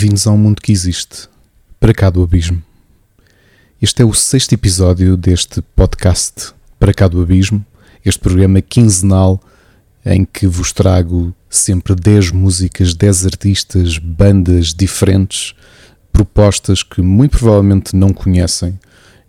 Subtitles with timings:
[0.00, 1.28] Bem-vindos ao mundo que existe,
[1.80, 2.62] para cá do abismo.
[3.82, 7.66] Este é o sexto episódio deste podcast Para cá do abismo,
[8.04, 9.40] este programa quinzenal
[10.06, 15.52] em que vos trago sempre 10 músicas, 10 artistas, bandas diferentes,
[16.12, 18.78] propostas que muito provavelmente não conhecem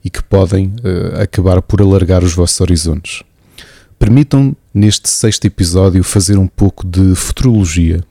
[0.05, 3.23] e que podem uh, acabar por alargar os vossos horizontes.
[3.97, 8.03] Permitam, neste sexto episódio, fazer um pouco de futurologia.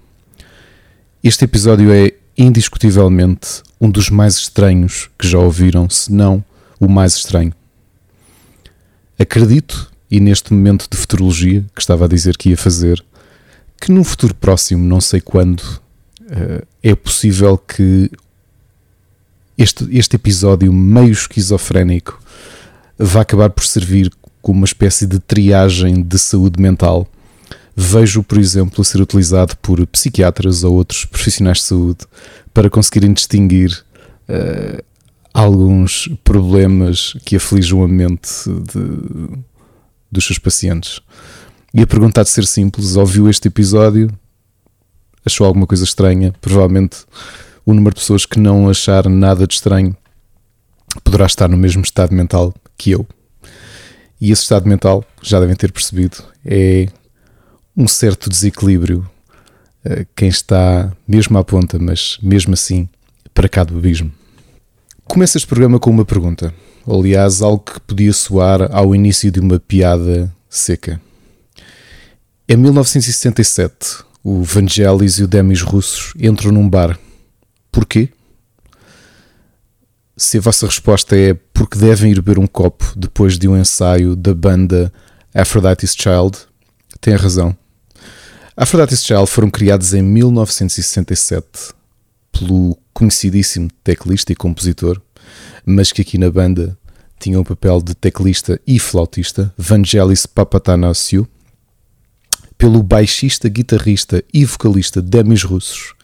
[1.22, 6.44] Este episódio é indiscutivelmente um dos mais estranhos que já ouviram, se não
[6.78, 7.52] o mais estranho.
[9.18, 13.04] Acredito, e neste momento de futurologia que estava a dizer que ia fazer,
[13.80, 15.62] que num futuro próximo, não sei quando,
[16.30, 18.08] eh, é possível que
[19.56, 22.20] este, este episódio meio esquizofrénico
[22.96, 27.08] vá acabar por servir como uma espécie de triagem de saúde mental
[27.80, 32.00] vejo, por exemplo, a ser utilizado por psiquiatras ou outros profissionais de saúde
[32.52, 33.84] para conseguirem distinguir
[34.28, 34.82] uh,
[35.32, 39.38] alguns problemas que afligem a mente de,
[40.10, 41.00] dos seus pacientes.
[41.72, 44.10] E a pergunta de ser simples: ouviu este episódio?
[45.24, 46.34] Achou alguma coisa estranha?
[46.40, 46.96] Provavelmente
[47.64, 49.96] o número de pessoas que não achar nada de estranho
[51.04, 53.06] poderá estar no mesmo estado mental que eu.
[54.20, 56.88] E esse estado mental, já devem ter percebido, é
[57.78, 59.08] um certo desequilíbrio.
[59.84, 62.88] Eh, quem está mesmo à ponta, mas mesmo assim
[63.32, 64.10] para cá do abismo.
[65.04, 66.52] Começa este programa com uma pergunta.
[66.84, 71.00] Aliás, algo que podia soar ao início de uma piada seca.
[72.48, 76.98] Em 1967, o Vangelis e o Demis russos entram num bar.
[77.70, 78.08] Porquê?
[80.16, 84.16] Se a vossa resposta é porque devem ir beber um copo depois de um ensaio
[84.16, 84.92] da banda
[85.32, 86.38] Aphrodite's Child,
[87.00, 87.56] tem razão.
[88.60, 91.72] Aphrodite Child foram criados em 1967
[92.32, 95.00] pelo conhecidíssimo teclista e compositor,
[95.64, 96.76] mas que aqui na banda
[97.20, 101.28] tinha o um papel de teclista e flautista, Vangelis Papatanasiou,
[102.58, 105.94] pelo baixista, guitarrista e vocalista Demis Russos,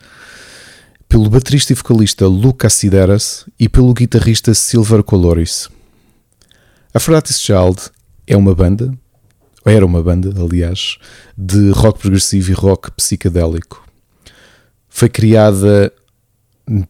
[1.09, 5.69] pelo baterista e vocalista Lucas Sideras e pelo guitarrista Silver Coloris.
[6.94, 7.91] Aphrodite Child
[8.28, 8.97] é uma banda
[9.65, 10.99] era uma banda, aliás,
[11.37, 13.87] de rock progressivo e rock psicadélico.
[14.89, 15.93] Foi criada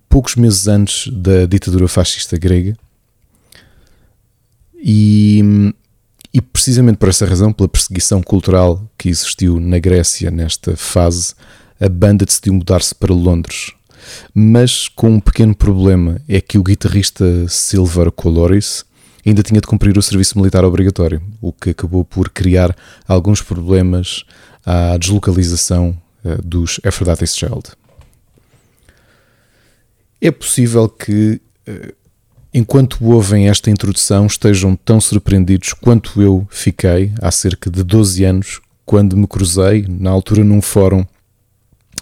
[0.09, 2.77] poucos meses antes da ditadura fascista grega
[4.75, 5.73] e,
[6.33, 11.35] e precisamente por essa razão, pela perseguição cultural que existiu na Grécia nesta fase,
[11.81, 13.73] a banda decidiu mudar-se para Londres.
[14.35, 18.85] Mas com um pequeno problema, é que o guitarrista Silver Coloris
[19.31, 22.77] ainda tinha de cumprir o serviço militar obrigatório, o que acabou por criar
[23.09, 24.25] alguns problemas
[24.65, 27.63] à deslocalização uh, dos Aphrodite's Child.
[30.21, 31.95] É possível que, uh,
[32.53, 38.61] enquanto ouvem esta introdução, estejam tão surpreendidos quanto eu fiquei há cerca de 12 anos,
[38.85, 41.07] quando me cruzei, na altura, num fórum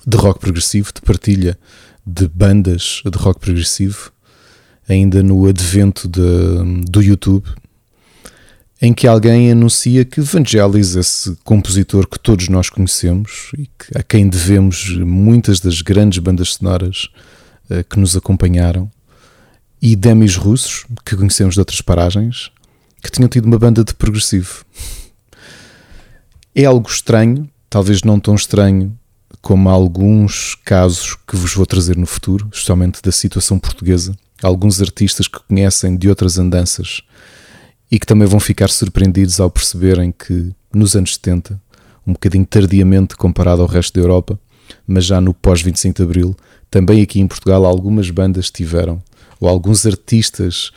[0.05, 1.57] de rock progressivo, de partilha
[2.05, 4.13] de bandas de rock progressivo,
[4.89, 7.49] ainda no advento de, do YouTube,
[8.81, 14.03] em que alguém anuncia que Vangelis, esse compositor que todos nós conhecemos e que, a
[14.03, 17.09] quem devemos muitas das grandes bandas sonoras
[17.71, 18.91] uh, que nos acompanharam,
[19.81, 22.51] e Demis russos, que conhecemos de outras paragens,
[23.03, 24.65] que tinham tido uma banda de progressivo.
[26.55, 28.97] É algo estranho, talvez não tão estranho
[29.41, 35.29] como alguns casos que vos vou trazer no futuro, especialmente da situação portuguesa, alguns artistas
[35.29, 37.03] que conhecem de outras andanças
[37.91, 41.61] e que também vão ficar surpreendidos ao perceberem que nos anos 70,
[42.07, 44.39] um bocadinho tardiamente comparado ao resto da Europa,
[44.87, 46.37] mas já no pós-25 de Abril,
[46.71, 49.03] também aqui em Portugal algumas bandas tiveram,
[49.39, 50.71] ou alguns artistas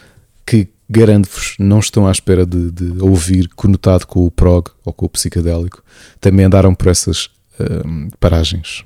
[0.46, 5.06] que, garanto-vos, não estão à espera de, de, ouvir conotado com o prog ou com
[5.06, 5.84] o psicadélico,
[6.20, 7.26] também andaram por essas
[7.60, 8.84] uh, paragens.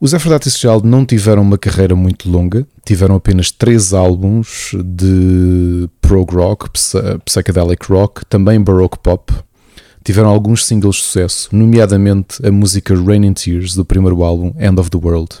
[0.00, 6.32] Os Aphrodite Child não tiveram uma carreira muito longa, tiveram apenas três álbuns de prog
[6.32, 6.70] rock,
[7.24, 9.34] psychedelic rock, também baroque pop.
[10.04, 14.78] Tiveram alguns singles de sucesso, nomeadamente a música Rain in Tears do primeiro álbum End
[14.78, 15.38] of the World.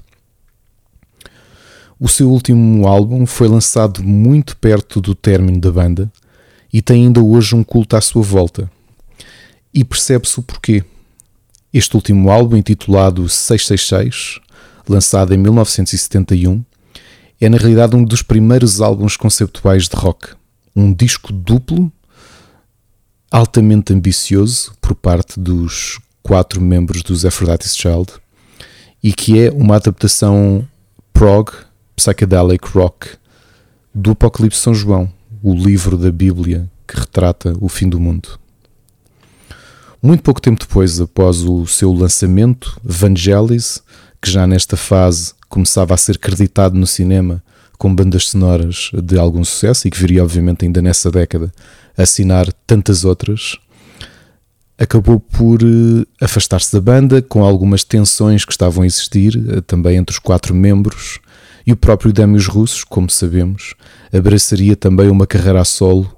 [2.00, 6.10] O seu último álbum foi lançado muito perto do término da banda
[6.72, 8.68] e tem ainda hoje um culto à sua volta.
[9.72, 10.82] E percebe-se o porquê.
[11.72, 14.40] Este último álbum, intitulado 666,
[14.92, 16.64] lançado em 1971,
[17.40, 20.30] é na realidade um dos primeiros álbuns conceptuais de rock.
[20.74, 21.92] Um disco duplo,
[23.30, 28.12] altamente ambicioso por parte dos quatro membros dos Aphrodite's Child
[29.02, 30.66] e que é uma adaptação
[31.12, 31.50] prog
[31.94, 33.08] psychedelic rock
[33.94, 35.12] do Apocalipse São João,
[35.42, 38.38] o livro da Bíblia que retrata o fim do mundo.
[40.00, 43.82] Muito pouco tempo depois, após o seu lançamento, Vangelis,
[44.20, 47.42] que já nesta fase começava a ser creditado no cinema
[47.78, 51.52] com bandas sonoras de algum sucesso e que viria, obviamente, ainda nessa década
[51.96, 53.56] a assinar tantas outras,
[54.76, 59.96] acabou por uh, afastar-se da banda com algumas tensões que estavam a existir uh, também
[59.96, 61.20] entre os quatro membros
[61.66, 63.74] e o próprio Damios Russos, como sabemos,
[64.12, 66.10] abraçaria também uma carreira a solo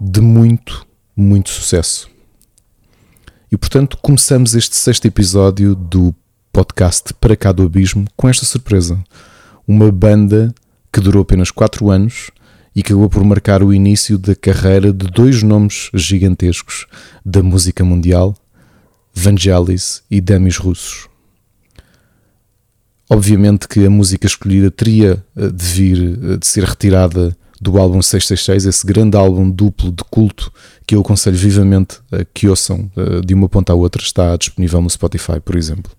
[0.00, 2.08] de muito, muito sucesso.
[3.50, 6.14] E portanto, começamos este sexto episódio do
[6.54, 9.02] podcast Para Cá do Abismo com esta surpresa.
[9.66, 10.54] Uma banda
[10.92, 12.30] que durou apenas 4 anos
[12.76, 16.86] e que acabou por marcar o início da carreira de dois nomes gigantescos
[17.26, 18.36] da música mundial,
[19.12, 21.08] Vangelis e Demis Russos.
[23.10, 28.00] Obviamente que a música escolhida teria eh, de vir eh, de ser retirada do álbum
[28.00, 30.52] 666, esse grande álbum duplo de culto
[30.86, 31.98] que eu aconselho vivamente
[32.32, 35.90] que ouçam eh, de uma ponta à outra, está disponível no Spotify, por exemplo.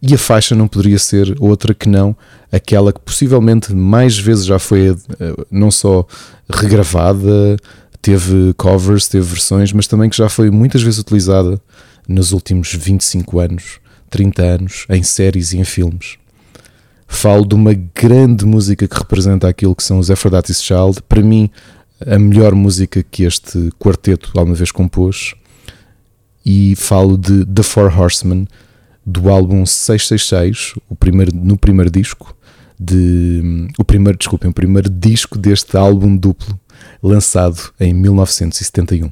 [0.00, 2.16] E a faixa não poderia ser outra que não
[2.50, 6.06] aquela que possivelmente mais vezes já foi eh, não só
[6.48, 7.56] regravada,
[8.00, 11.60] teve covers, teve versões, mas também que já foi muitas vezes utilizada
[12.08, 16.16] nos últimos 25 anos, 30 anos, em séries e em filmes.
[17.06, 21.50] Falo de uma grande música que representa aquilo que são os Aphrodite's Child, para mim,
[22.06, 25.34] a melhor música que este quarteto alguma vez compôs.
[26.44, 28.46] E falo de The Four Horsemen,
[29.08, 32.36] do álbum 666, o primeiro, no primeiro disco,
[32.78, 36.58] de, o primeiro, desculpem, o primeiro disco deste álbum duplo,
[37.02, 39.10] lançado em 1971.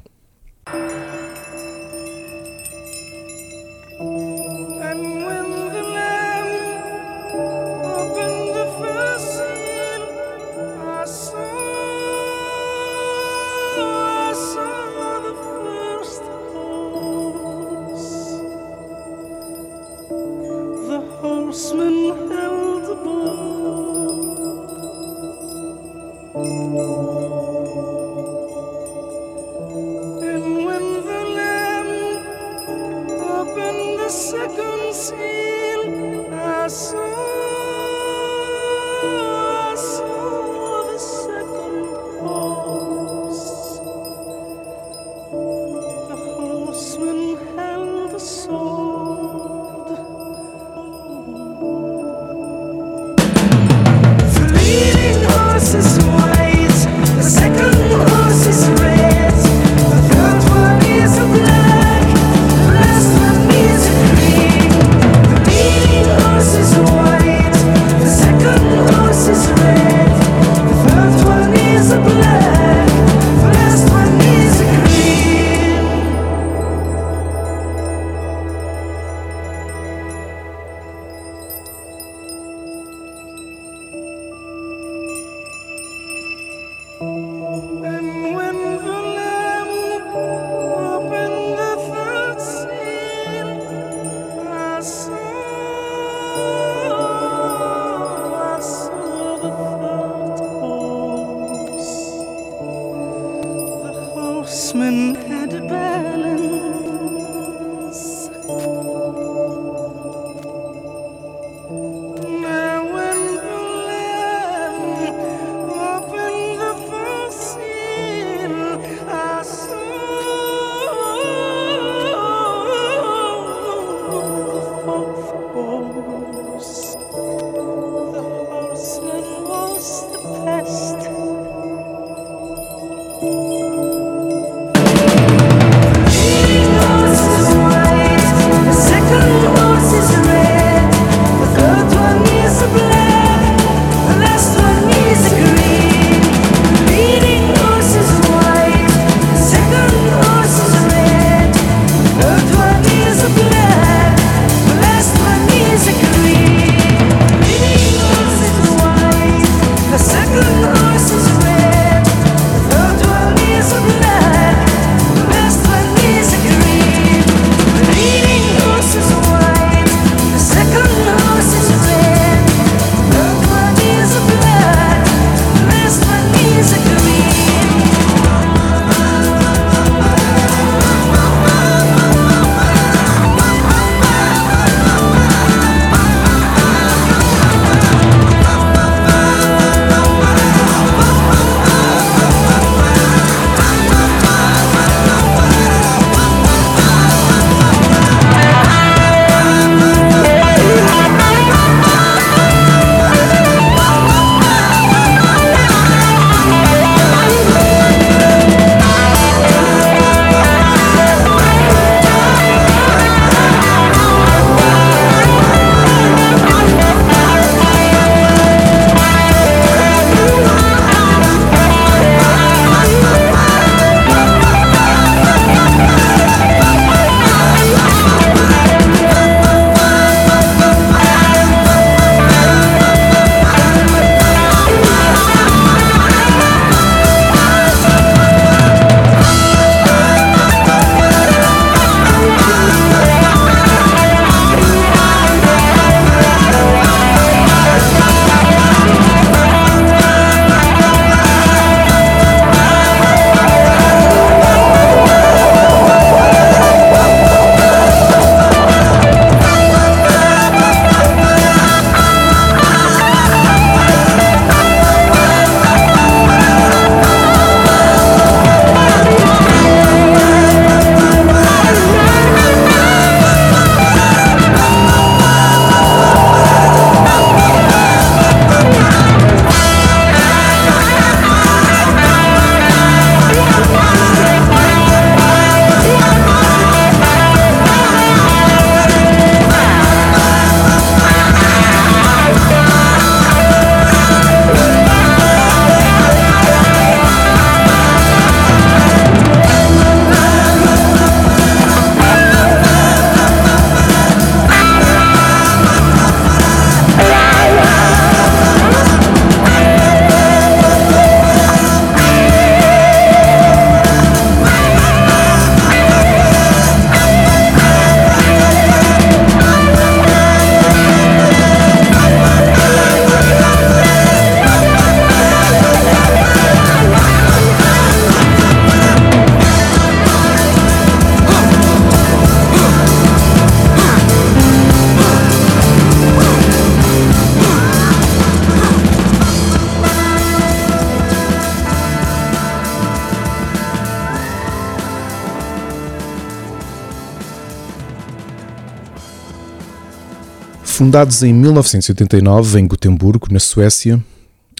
[350.87, 354.01] Fundados em 1989 em Gotemburgo, na Suécia,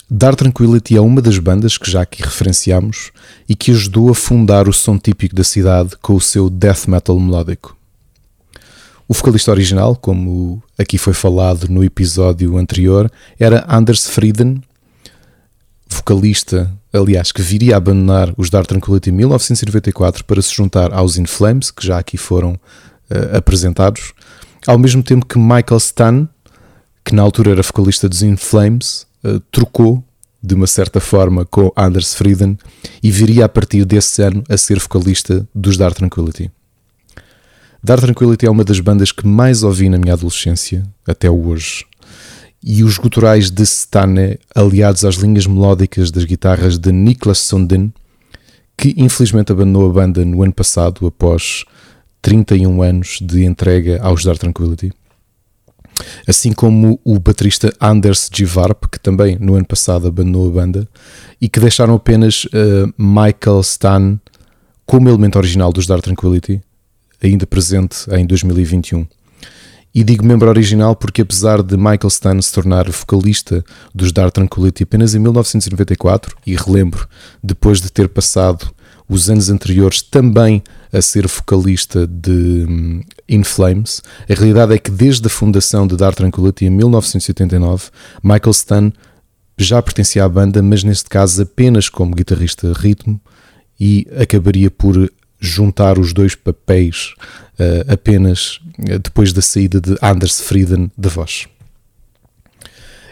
[0.10, 3.14] Dark Tranquility é uma das bandas que já aqui referenciamos
[3.48, 7.18] e que ajudou a fundar o som típico da cidade com o seu death metal
[7.18, 7.78] melódico.
[9.08, 14.62] O vocalista original, como aqui foi falado no episódio anterior, era Anders Frieden,
[15.88, 21.18] vocalista, aliás, que viria a abandonar os Dark Tranquility em 1994 para se juntar aos
[21.18, 22.60] In Flames, que já aqui foram
[23.10, 24.12] uh, apresentados,
[24.68, 26.30] ao mesmo tempo que Michael Stan,
[27.04, 30.04] que na altura era vocalista dos In Flames, uh, trocou
[30.44, 32.58] de uma certa forma com Anders Frieden
[33.02, 36.52] e viria a partir desse ano a ser vocalista dos Dark Tranquility.
[37.82, 41.86] Dark Tranquility é uma das bandas que mais ouvi na minha adolescência, até hoje.
[42.62, 47.94] E os guturais de Stane, aliados às linhas melódicas das guitarras de Niklas Sundin,
[48.76, 51.64] que infelizmente abandonou a banda no ano passado após
[52.22, 54.92] 31 anos de entrega aos Dark Tranquility
[56.28, 60.88] assim como o baterista Anders Givarp, que também no ano passado abandonou a banda,
[61.40, 64.20] e que deixaram apenas uh, Michael Stan
[64.86, 66.62] como elemento original dos Dark Tranquility,
[67.22, 69.06] ainda presente em 2021.
[69.94, 74.84] E digo membro original porque, apesar de Michael Stan se tornar vocalista dos Dark Tranquility
[74.84, 77.08] apenas em 1994, e relembro,
[77.44, 78.72] depois de ter passado
[79.10, 84.02] os anos anteriores também a ser vocalista de hum, In Flames.
[84.30, 87.86] A realidade é que desde a fundação de Dark Tranquility em 1989,
[88.24, 88.94] Michael Stan
[89.58, 93.20] já pertencia à banda, mas neste caso apenas como guitarrista ritmo
[93.80, 97.14] e acabaria por juntar os dois papéis
[97.60, 101.48] uh, apenas uh, depois da saída de Anders Frieden da voz.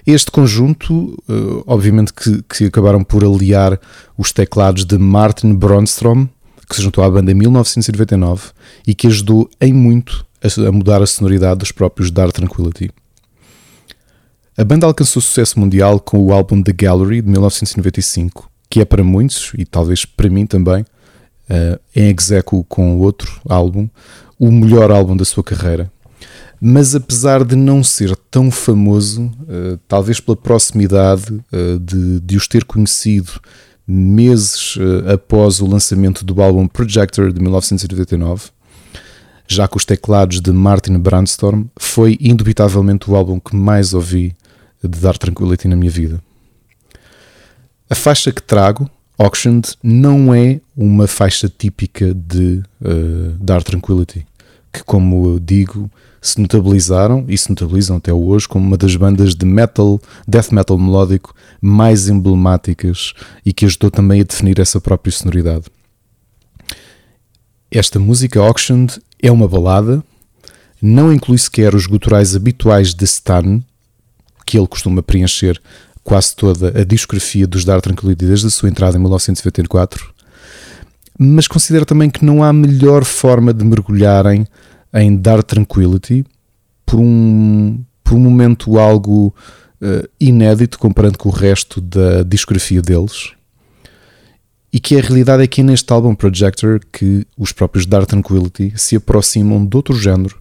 [0.06, 3.80] Este conjunto, uh, obviamente que, que, acabaram por aliar
[4.16, 6.28] os teclados de Martin Bronstrom,
[6.68, 8.52] que se juntou à banda em 1999
[8.88, 12.92] e que ajudou em muito a, mudar a sonoridade dos próprios Dark Tranquility.
[14.58, 19.04] A banda alcançou sucesso mundial com o álbum The Gallery de 1995, que é para
[19.04, 23.90] muitos, e talvez para mim também, uh, em execo com outro álbum,
[24.40, 25.92] o melhor álbum da sua carreira
[26.60, 32.48] mas apesar de não ser tão famoso, uh, talvez pela proximidade uh, de, de os
[32.48, 33.34] ter conhecido
[33.88, 38.50] meses uh, após o lançamento do álbum Projector de 1989,
[39.48, 44.36] já com os teclados de Martin Brandstorm, foi indubitavelmente o álbum que mais ouvi
[44.84, 46.22] de Dark Tranquility na minha vida.
[47.90, 52.64] A faixa que trago, Auctioned, não é uma faixa típica de
[53.40, 54.26] Dark Tranquility,
[54.76, 55.90] que, como eu digo,
[56.22, 60.78] se notabilizaram e se notabilizam até hoje como uma das bandas de metal, death metal
[60.78, 63.14] melódico mais emblemáticas
[63.46, 65.66] e que ajudou também a definir essa própria sonoridade.
[67.72, 70.04] Esta música Auctioned é uma balada,
[70.82, 73.62] não inclui sequer os guturais habituais de Stan,
[74.46, 75.62] que ele costuma preencher
[76.04, 80.14] quase toda a discografia dos Dark Tranquility desde a sua entrada em 1994,
[81.18, 84.46] mas considera também que não há melhor forma de mergulharem
[84.96, 86.26] em Dark Tranquility
[86.86, 89.34] por um, por um momento algo
[89.82, 93.34] uh, inédito comparando com o resto da discografia deles.
[94.72, 98.96] E que a realidade é que neste álbum Projector que os próprios Dark Tranquility se
[98.96, 100.38] aproximam de outro género.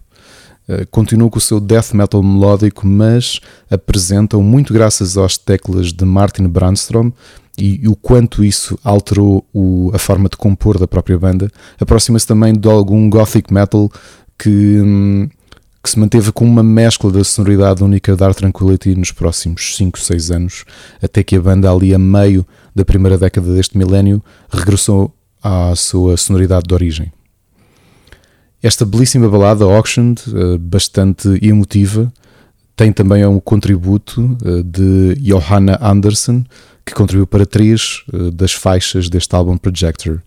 [0.67, 6.05] Uh, continuam com o seu death metal melódico, mas apresentam, muito graças às teclas de
[6.05, 7.11] Martin Brandstrom
[7.57, 12.27] e, e o quanto isso alterou o, a forma de compor da própria banda, aproxima-se
[12.27, 13.91] também de algum gothic metal
[14.37, 15.29] que,
[15.83, 19.99] que se manteve com uma mescla da sonoridade única da Dark Tranquility nos próximos 5,
[19.99, 20.65] 6 anos,
[21.01, 25.13] até que a banda ali a meio da primeira década deste milénio regressou
[25.43, 27.11] à sua sonoridade de origem.
[28.61, 32.11] Esta belíssima balada, Auctioned, eh, bastante emotiva,
[32.75, 36.43] tem também um contributo eh, de Johanna Anderson,
[36.83, 40.19] que contribuiu para três eh, das faixas deste álbum Projector.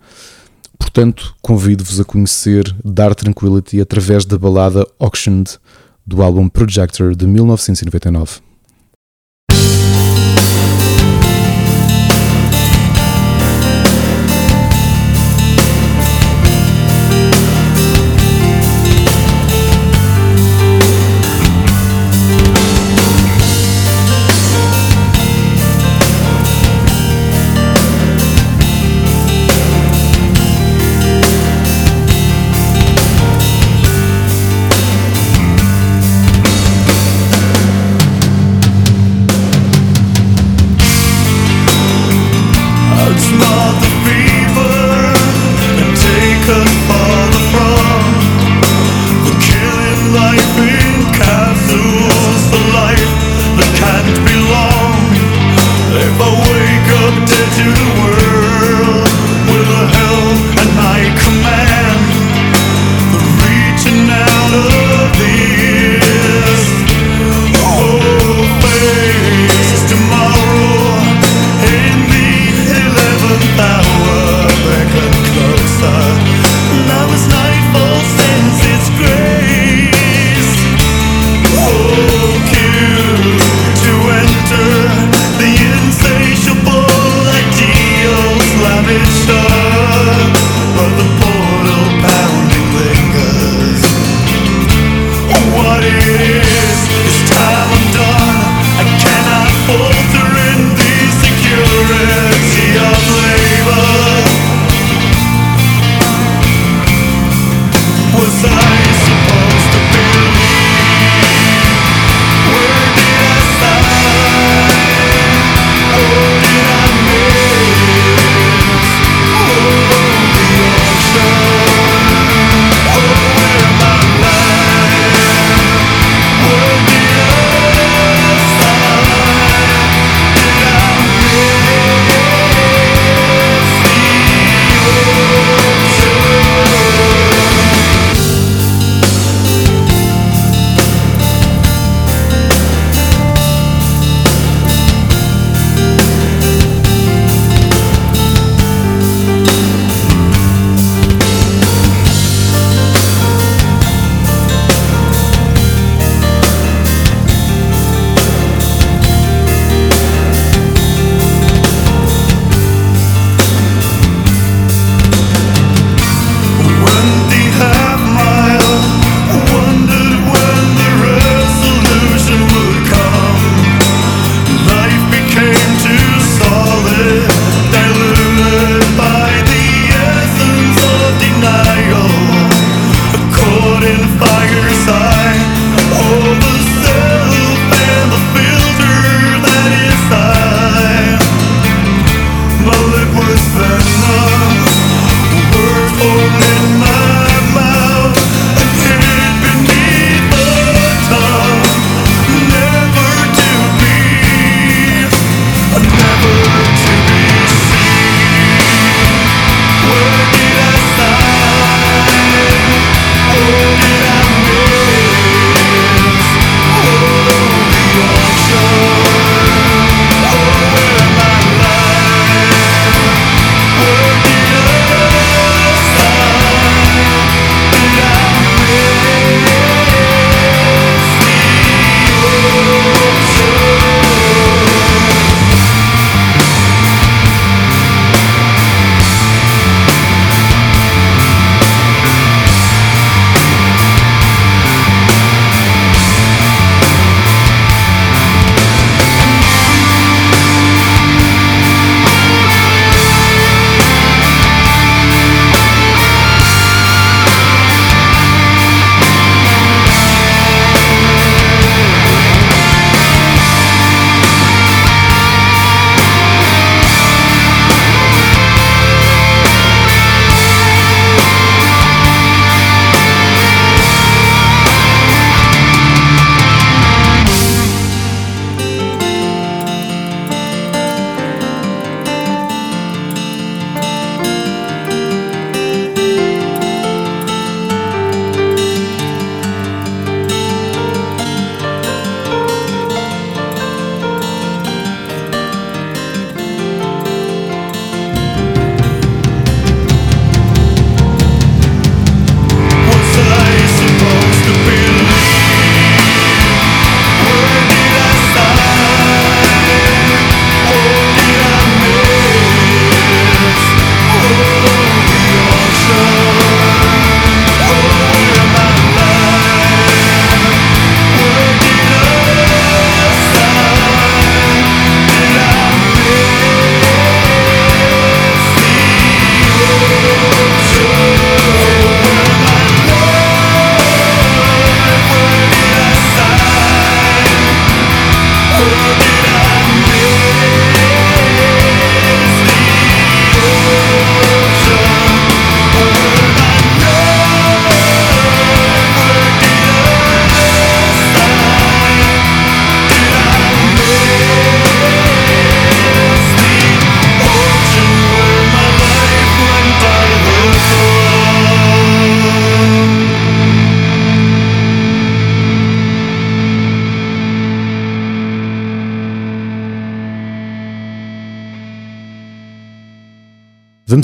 [0.79, 5.59] Portanto, convido-vos a conhecer Dark Tranquility através da balada Auctioned
[6.07, 8.48] do álbum Projector de 1999.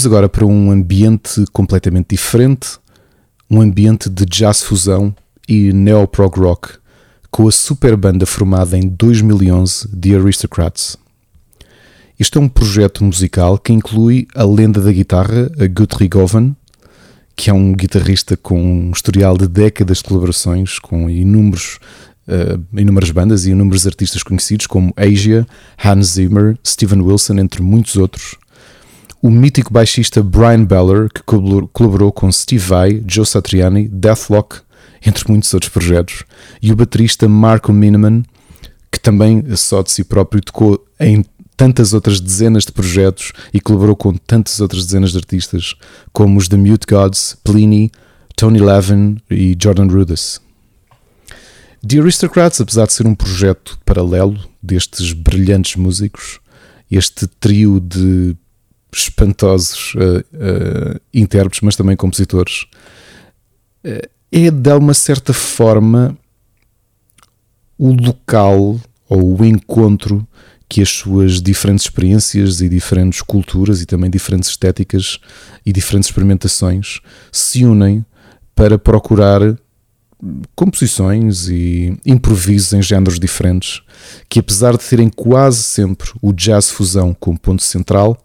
[0.04, 2.78] Vamos agora para um ambiente completamente diferente,
[3.50, 5.16] um ambiente de jazz fusão
[5.48, 6.74] e neo-prog rock,
[7.30, 10.98] com a super banda formada em 2011 The Aristocrats.
[12.20, 16.54] Este é um projeto musical que inclui a lenda da guitarra, a Guthrie Govan,
[17.34, 21.78] que é um guitarrista com um historial de décadas de colaborações com inúmeros,
[22.28, 25.46] uh, inúmeras bandas e inúmeros artistas conhecidos como Asia,
[25.82, 28.36] Hans Zimmer, Steven Wilson, entre muitos outros.
[29.24, 34.60] O mítico baixista Brian Beller, que colaborou com Steve Vai, Joe Satriani, Deathlock,
[35.00, 36.24] entre muitos outros projetos,
[36.60, 38.22] e o baterista Marco Miniman,
[38.92, 41.24] que também só de si próprio tocou em
[41.56, 45.74] tantas outras dezenas de projetos e colaborou com tantas outras dezenas de artistas,
[46.12, 47.90] como os The Mute Gods, Pliny,
[48.36, 50.38] Tony Levin e Jordan Rudess.
[51.80, 56.40] The Aristocrats, apesar de ser um projeto paralelo destes brilhantes músicos,
[56.90, 58.36] este trio de
[59.02, 62.66] espantosos uh, uh, intérpretes, mas também compositores,
[63.84, 66.16] uh, é de uma certa forma
[67.78, 70.26] o local ou o encontro
[70.68, 75.18] que as suas diferentes experiências e diferentes culturas e também diferentes estéticas
[75.64, 78.04] e diferentes experimentações se unem
[78.54, 79.40] para procurar
[80.54, 83.82] composições e improvisos em géneros diferentes,
[84.28, 88.16] que apesar de terem quase sempre o jazz fusão como ponto central,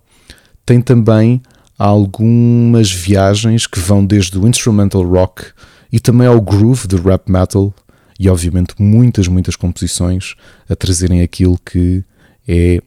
[0.70, 1.42] tem também
[1.80, 5.46] algumas viagens que vão desde o instrumental rock
[5.92, 7.74] e também ao groove de rap metal
[8.20, 10.36] e obviamente muitas, muitas composições
[10.70, 12.04] a trazerem aquilo que
[12.48, 12.84] é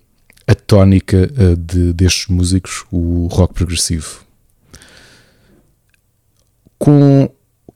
[0.47, 4.21] a tónica uh, de, destes músicos, o rock progressivo.
[6.79, 7.29] Com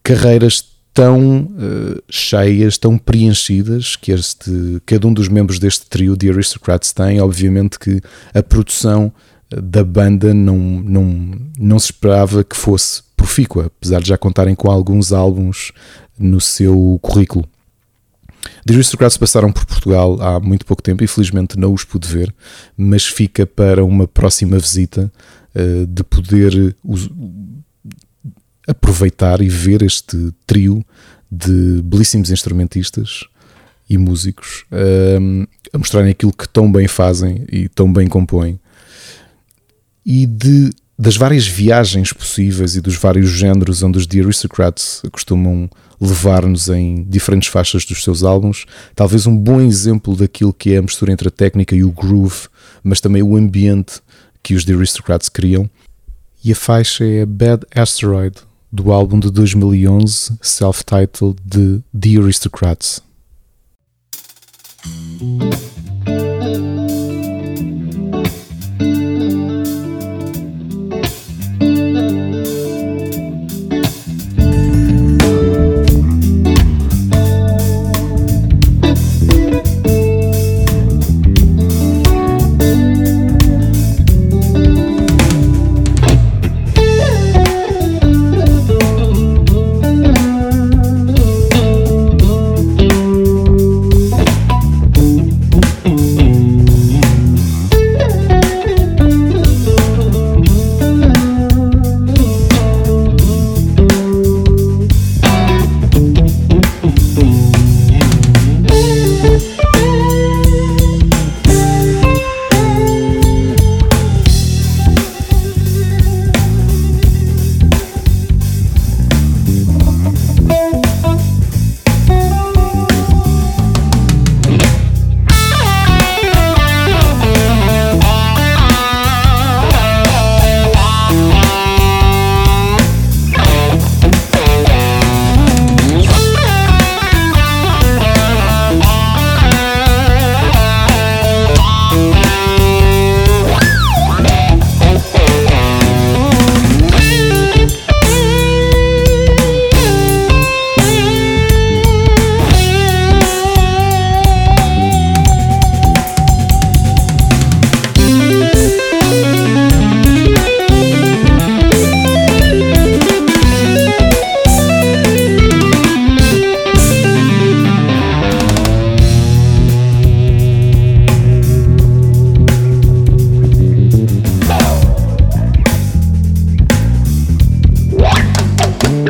[0.04, 0.64] carreiras
[0.94, 6.92] tão uh, cheias, tão preenchidas que este, cada um dos membros deste trio de Aristocrats
[6.92, 8.00] tem, obviamente que
[8.32, 14.08] a produção eh, da banda não, não, não se esperava que fosse profícua, apesar de
[14.08, 15.72] já contarem com alguns álbuns
[16.18, 17.46] no seu currículo.
[18.64, 22.34] The Aristocrats passaram por Portugal há muito pouco tempo, infelizmente não os pude ver,
[22.76, 25.12] mas fica para uma próxima visita
[25.54, 27.08] uh, de poder os,
[28.66, 30.84] aproveitar e ver este trio
[31.30, 33.24] de belíssimos instrumentistas
[33.88, 38.58] e músicos uh, a mostrarem aquilo que tão bem fazem e tão bem compõem.
[40.06, 45.68] E de, das várias viagens possíveis e dos vários géneros onde os The Aristocrats costumam
[46.00, 48.66] levar-nos em diferentes faixas dos seus álbuns.
[48.94, 52.48] Talvez um bom exemplo daquilo que é a mistura entre a técnica e o groove,
[52.84, 54.00] mas também o ambiente
[54.44, 55.68] que os The Aristocrats criam.
[56.44, 58.36] E a faixa é Bad Asteroid,
[58.70, 63.02] do álbum de 2011, self-titled de The Aristocrats.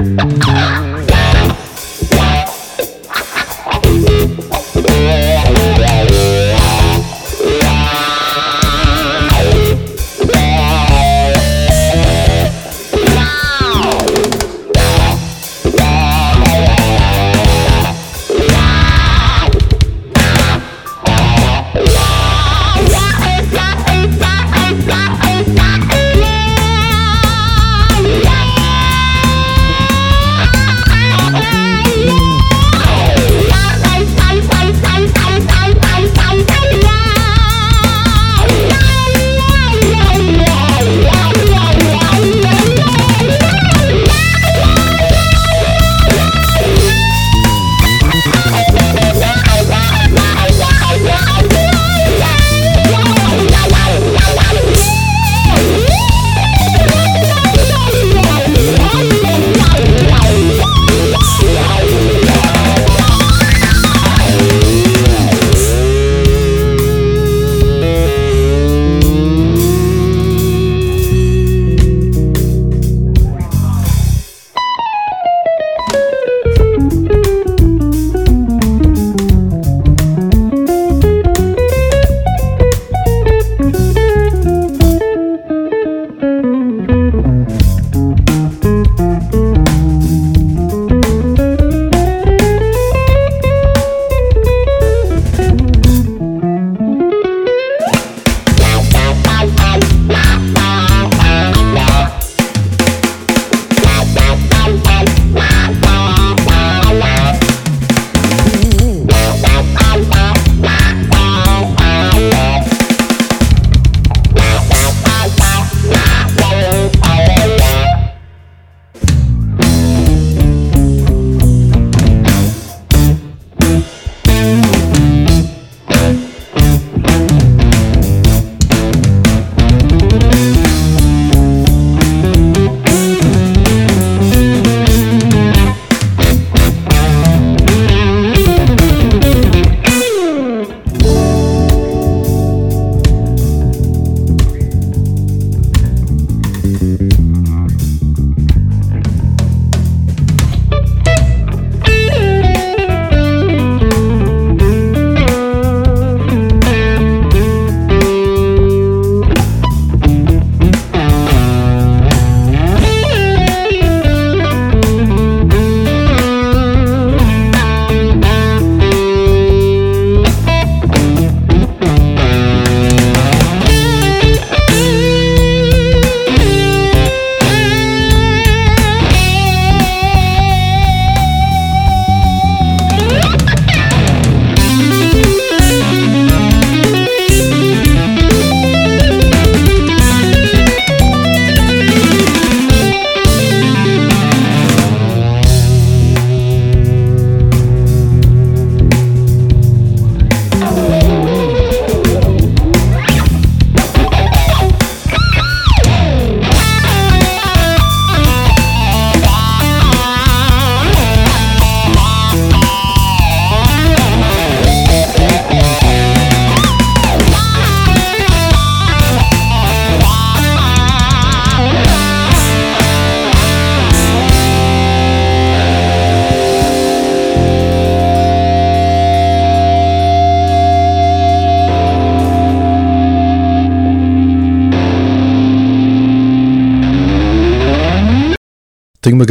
[0.07, 0.46] Yeah.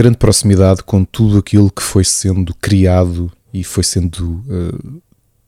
[0.06, 5.02] Grande proximidade com tudo aquilo que foi sendo criado e foi sendo uh,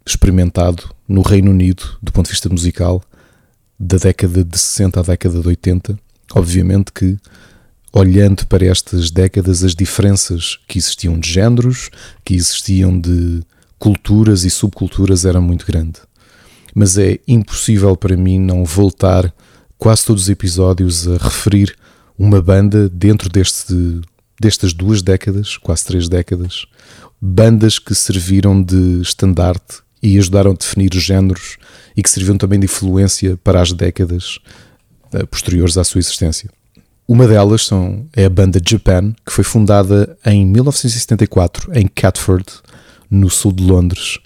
[0.04, 3.04] experimentado no Reino Unido do ponto de vista musical
[3.80, 6.00] da década de 60 à década de 80.
[6.34, 7.20] Obviamente que
[7.94, 11.92] olhando para estas décadas as diferenças que existiam de géneros,
[12.26, 13.44] que existiam de
[13.78, 16.00] culturas e subculturas era muito grande.
[16.74, 19.32] Mas é impossível para mim não voltar
[19.78, 21.78] quase todos os episódios a referir
[22.18, 24.02] uma banda dentro deste,
[24.40, 26.66] destas duas décadas, quase três décadas,
[27.20, 31.58] bandas que serviram de estandarte e ajudaram a definir os géneros
[31.96, 34.40] e que serviram também de influência para as décadas
[35.14, 36.50] uh, posteriores à sua existência.
[37.08, 42.46] Uma delas são, é a banda Japan, que foi fundada em 1974 em Catford,
[43.10, 44.20] no sul de Londres,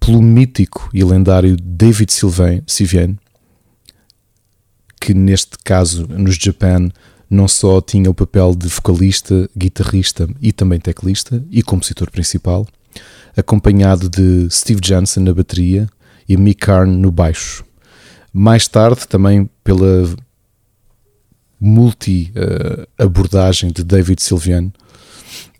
[0.00, 2.62] pelo mítico e lendário David Sylvain,
[4.98, 6.88] que neste caso, nos Japan,
[7.32, 12.68] não só tinha o papel de vocalista, guitarrista e também teclista e compositor principal,
[13.34, 15.88] acompanhado de Steve Johnson na bateria
[16.28, 17.64] e Mick Karn no baixo.
[18.34, 20.14] Mais tarde, também pela
[21.58, 24.70] multi-abordagem uh, de David Sylvian,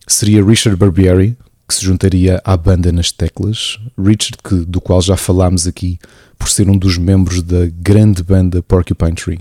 [0.06, 3.80] seria Richard Barbieri, que se juntaria à banda nas teclas.
[3.96, 5.98] Richard, que, do qual já falámos aqui,
[6.38, 9.40] por ser um dos membros da grande banda Porcupine Tree.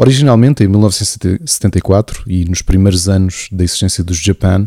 [0.00, 4.64] Originalmente, em 1974 e nos primeiros anos da existência dos Japan,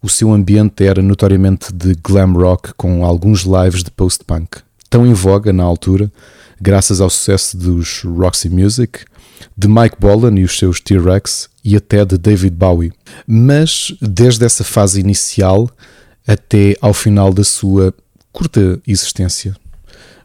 [0.00, 5.12] o seu ambiente era notoriamente de glam rock com alguns lives de post-punk, tão em
[5.12, 6.12] voga na altura,
[6.60, 9.00] graças ao sucesso dos Roxy Music,
[9.56, 12.92] de Mike Bolan e os seus T-Rex e até de David Bowie.
[13.26, 15.68] Mas desde essa fase inicial
[16.24, 17.92] até ao final da sua
[18.30, 19.56] curta existência,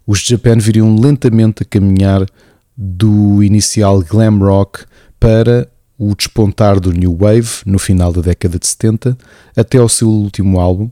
[0.05, 2.27] os Japan viriam lentamente a caminhar
[2.75, 4.85] do inicial glam rock
[5.19, 9.17] para o despontar do New Wave no final da década de 70
[9.55, 10.89] até ao seu último álbum,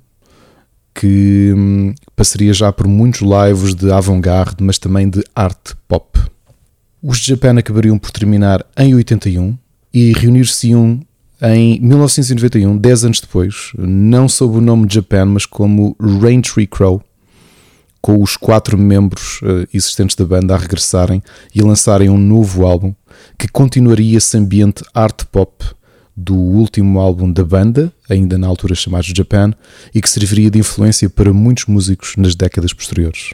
[0.93, 6.19] que hum, passaria já por muitos lives de avant-garde, mas também de art pop.
[7.01, 9.57] Os Japan acabariam por terminar em 81
[9.93, 11.01] e reunir-se-iam
[11.41, 17.01] em 1991, 10 anos depois, não sob o nome Japan, mas como Rain Tree Crow,
[18.01, 21.21] com os quatro membros uh, existentes da banda a regressarem
[21.53, 22.93] e lançarem um novo álbum
[23.37, 25.63] que continuaria esse ambiente art pop
[26.15, 29.53] do último álbum da banda, ainda na altura chamado Japan,
[29.93, 33.33] e que serviria de influência para muitos músicos nas décadas posteriores.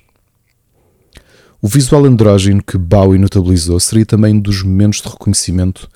[1.61, 5.89] O visual andrógeno que Bowie notabilizou seria também um dos momentos de reconhecimento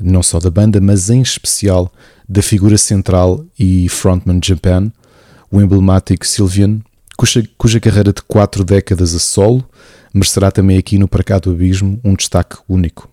[0.00, 1.92] não só da banda, mas em especial
[2.28, 4.90] da figura central e frontman de Japan,
[5.50, 6.80] o emblemático Sylvian,
[7.22, 9.64] cuja, cuja carreira de quatro décadas a solo
[10.12, 13.08] merecerá também aqui no Parcado Abismo um destaque único.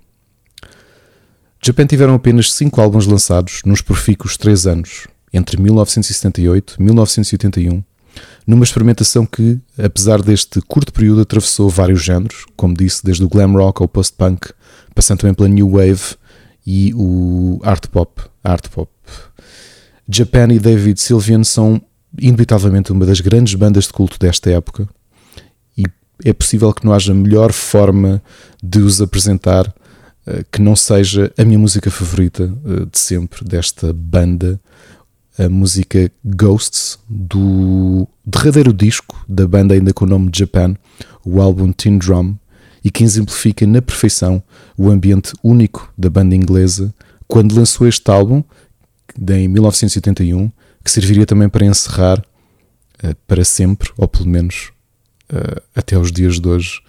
[1.63, 7.83] Japan tiveram apenas cinco álbuns lançados nos profícuos três anos, entre 1978 e 1981,
[8.47, 13.53] numa experimentação que, apesar deste curto período, atravessou vários géneros, como disse, desde o glam
[13.53, 14.51] rock ao post-punk,
[14.95, 16.15] passando também pela new wave
[16.65, 18.23] e o art pop.
[18.43, 18.91] Art pop.
[20.07, 21.79] Japan e David Sylvian são
[22.17, 24.87] indubitavelmente uma das grandes bandas de culto desta época.
[25.77, 25.83] E
[26.23, 28.21] é possível que não haja melhor forma
[28.61, 33.93] de os apresentar uh, que não seja a minha música favorita uh, de sempre desta
[33.93, 34.59] banda,
[35.37, 40.75] a música Ghosts do derradeiro disco da banda ainda com o nome de Japan,
[41.23, 42.35] o álbum Tin Drum,
[42.83, 44.41] e que exemplifica na perfeição
[44.77, 46.93] o ambiente único da banda inglesa
[47.27, 48.43] quando lançou este álbum
[49.17, 50.51] em 1981
[50.89, 54.71] que serviria também para encerrar uh, para sempre, ou pelo menos
[55.31, 56.81] uh, até os dias de hoje,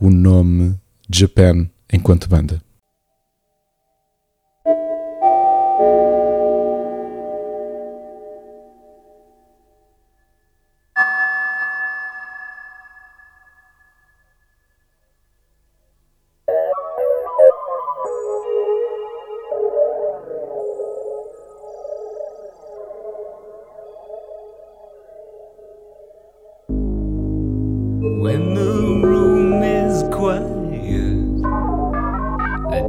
[0.00, 0.74] o nome
[1.08, 2.60] Japan enquanto banda.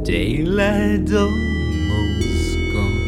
[0.08, 2.98] daylight almost gone.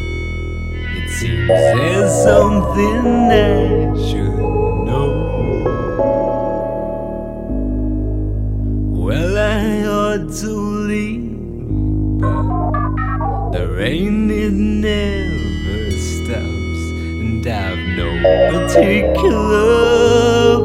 [0.97, 4.37] It seems there's something I should
[4.85, 5.09] know.
[9.03, 10.51] Well, I ought to
[10.91, 16.81] leave, but the rain it never stops,
[17.23, 18.09] and I've no
[18.51, 19.49] particular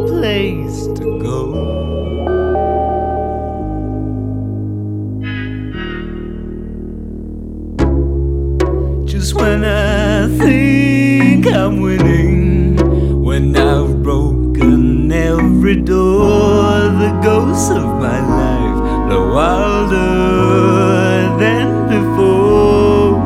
[0.06, 0.75] place.
[11.66, 12.76] I'm winning
[13.24, 16.78] when I've broken every door.
[17.02, 23.18] The ghosts of my life blow wilder than before.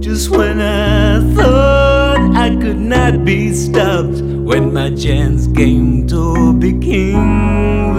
[0.00, 6.72] Just when I thought I could not be stopped, when my chance came to be
[6.80, 7.94] king,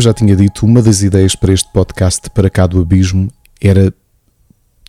[0.00, 3.30] Como já tinha dito, uma das ideias para este podcast para cá do abismo
[3.60, 3.92] era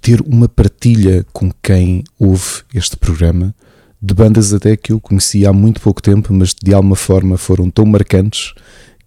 [0.01, 3.53] ter uma partilha com quem ouve este programa
[4.01, 7.69] de bandas até que eu conhecia há muito pouco tempo, mas de alguma forma foram
[7.69, 8.53] tão marcantes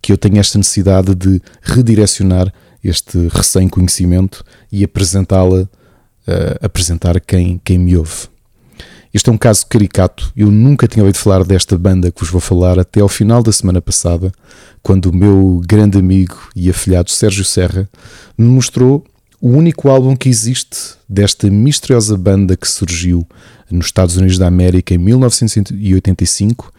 [0.02, 2.52] que eu tenho esta necessidade de redirecionar
[2.84, 5.66] este recém-conhecimento e apresentá-la,
[6.26, 8.28] eh, apresentar quem, quem me ouve.
[9.14, 10.32] Este é um caso caricato.
[10.36, 13.52] Eu nunca tinha ouvido falar desta banda que vos vou falar até ao final da
[13.52, 14.32] semana passada,
[14.82, 17.88] quando o meu grande amigo e afilhado Sérgio Serra
[18.36, 19.04] me mostrou
[19.40, 23.24] o único álbum que existe desta misteriosa banda que surgiu
[23.70, 26.72] nos Estados Unidos da América em 1985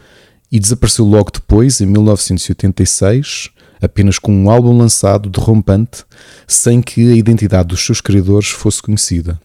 [0.52, 3.48] e desapareceu logo depois, em 1986,
[3.80, 6.04] apenas com um álbum lançado derrompante,
[6.46, 9.40] sem que a identidade dos seus criadores fosse conhecida.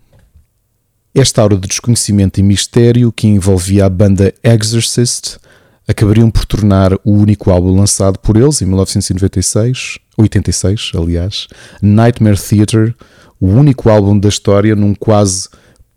[1.13, 5.39] Esta aura de desconhecimento e mistério que envolvia a banda Exorcist
[5.85, 11.47] acabariam por tornar o único álbum lançado por eles em 1996, 86, aliás,
[11.81, 12.95] Nightmare Theater,
[13.41, 15.49] o único álbum da história num quase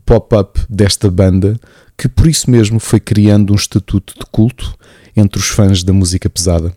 [0.04, 1.60] pop-up desta banda,
[1.96, 4.76] que por isso mesmo foi criando um estatuto de culto
[5.16, 6.74] entre os fãs da música pesada.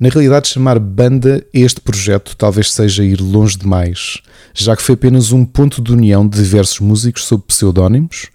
[0.00, 4.22] Na realidade, chamar banda este projeto talvez seja ir longe demais,
[4.54, 8.30] já que foi apenas um ponto de união de diversos músicos sob pseudónimos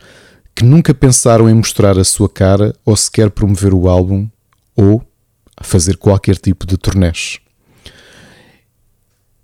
[0.53, 4.30] que nunca pensaram em mostrar a sua cara ou sequer promover o álbum
[4.76, 5.03] ou
[5.59, 7.39] fazer qualquer tipo de turnés.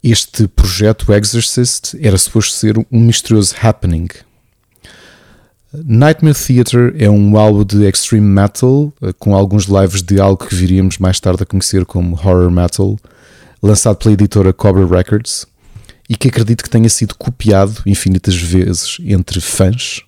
[0.03, 4.07] Este projeto Exorcist era suposto ser um misterioso happening,
[5.73, 10.53] Nightmare Theater é um álbum de extreme metal, eh, com alguns lives de algo que
[10.53, 12.99] viríamos mais tarde a conhecer como horror metal,
[13.63, 15.47] lançado pela editora Cobra Records,
[16.09, 20.01] e que acredito que tenha sido copiado infinitas vezes entre fãs,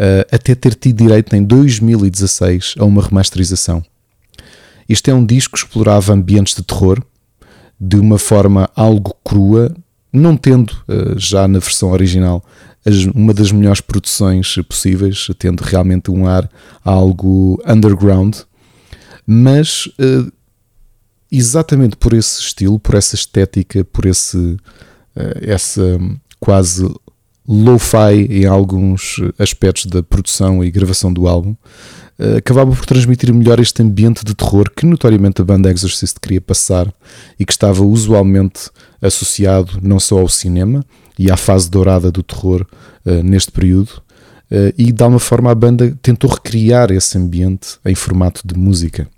[0.00, 3.84] eh, até ter tido direito em 2016 a uma remasterização.
[4.88, 7.00] Este é um disco que explorava ambientes de terror
[7.80, 9.72] de uma forma algo crua,
[10.12, 12.44] não tendo eh, já na versão original
[13.14, 16.48] uma das melhores produções possíveis, tendo realmente um ar
[16.84, 18.36] algo underground,
[19.26, 20.30] mas eh,
[21.30, 24.56] exatamente por esse estilo, por essa estética, por esse
[25.42, 25.98] essa
[26.38, 26.88] quase
[27.48, 31.56] lo-fi em alguns aspectos da produção e gravação do álbum,
[32.18, 36.40] eh, acabava por transmitir melhor este ambiente de terror que notoriamente a banda Exorcist queria
[36.42, 36.92] passar
[37.38, 38.70] e que estava usualmente
[39.00, 40.84] associado não só ao cinema
[41.18, 42.66] e à fase dourada do terror
[43.04, 44.02] uh, neste período,
[44.50, 49.08] uh, e de alguma forma a banda tentou recriar esse ambiente em formato de música.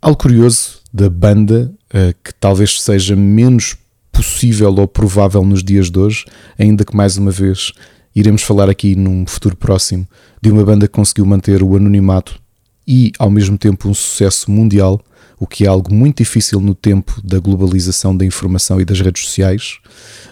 [0.00, 3.76] Algo curioso da banda, uh, que talvez seja menos
[4.12, 6.24] possível ou provável nos dias de hoje,
[6.58, 7.72] ainda que mais uma vez
[8.14, 10.06] iremos falar aqui num futuro próximo
[10.40, 12.40] de uma banda que conseguiu manter o anonimato
[12.86, 15.00] e ao mesmo tempo um sucesso mundial,
[15.38, 19.24] o que é algo muito difícil no tempo da globalização da informação e das redes
[19.24, 19.78] sociais.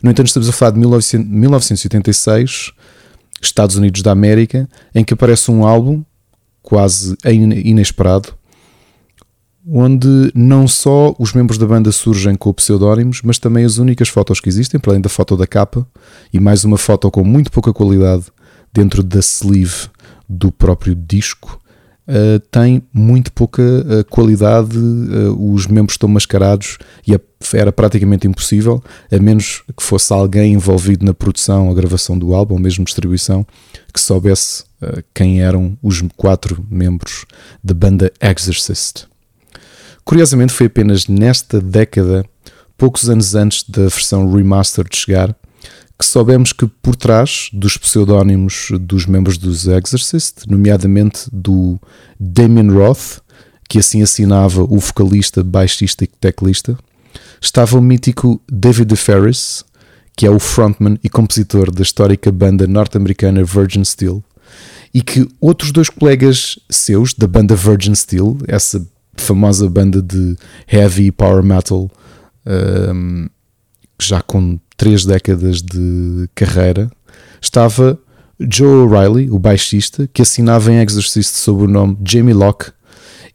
[0.02, 2.72] No entanto, estamos a falar de 1986,
[3.40, 6.02] Estados Unidos da América, em que aparece um álbum
[6.62, 8.34] quase inesperado
[9.66, 14.40] onde não só os membros da banda surgem com pseudónimos, mas também as únicas fotos
[14.40, 15.86] que existem, para além da foto da capa,
[16.32, 18.24] e mais uma foto com muito pouca qualidade
[18.72, 19.88] dentro da sleeve
[20.28, 21.60] do próprio disco,
[22.08, 27.18] uh, tem muito pouca uh, qualidade, uh, os membros estão mascarados e
[27.54, 32.54] era praticamente impossível, a menos que fosse alguém envolvido na produção, a gravação do álbum,
[32.54, 33.46] ou mesmo distribuição,
[33.92, 34.64] que soubesse
[35.12, 37.24] quem eram os quatro membros
[37.62, 39.06] da banda Exorcist.
[40.04, 42.24] Curiosamente, foi apenas nesta década,
[42.76, 45.36] poucos anos antes da versão remastered chegar,
[45.98, 51.78] que soubemos que por trás dos pseudónimos dos membros dos Exorcist, nomeadamente do
[52.18, 53.20] Damien Roth,
[53.68, 56.76] que assim assinava o vocalista, baixista e teclista,
[57.40, 59.64] estava o mítico David Ferris,
[60.16, 64.22] que é o frontman e compositor da histórica banda norte-americana Virgin Steel,
[64.92, 68.86] e que outros dois colegas seus da banda Virgin Steel, essa
[69.16, 70.36] famosa banda de
[70.66, 71.90] heavy power metal,
[72.46, 73.28] um,
[74.00, 76.90] já com três décadas de carreira,
[77.40, 77.98] estava
[78.38, 82.72] Joe O'Reilly, o baixista, que assinava em Exorcist sob o nome Jamie Locke,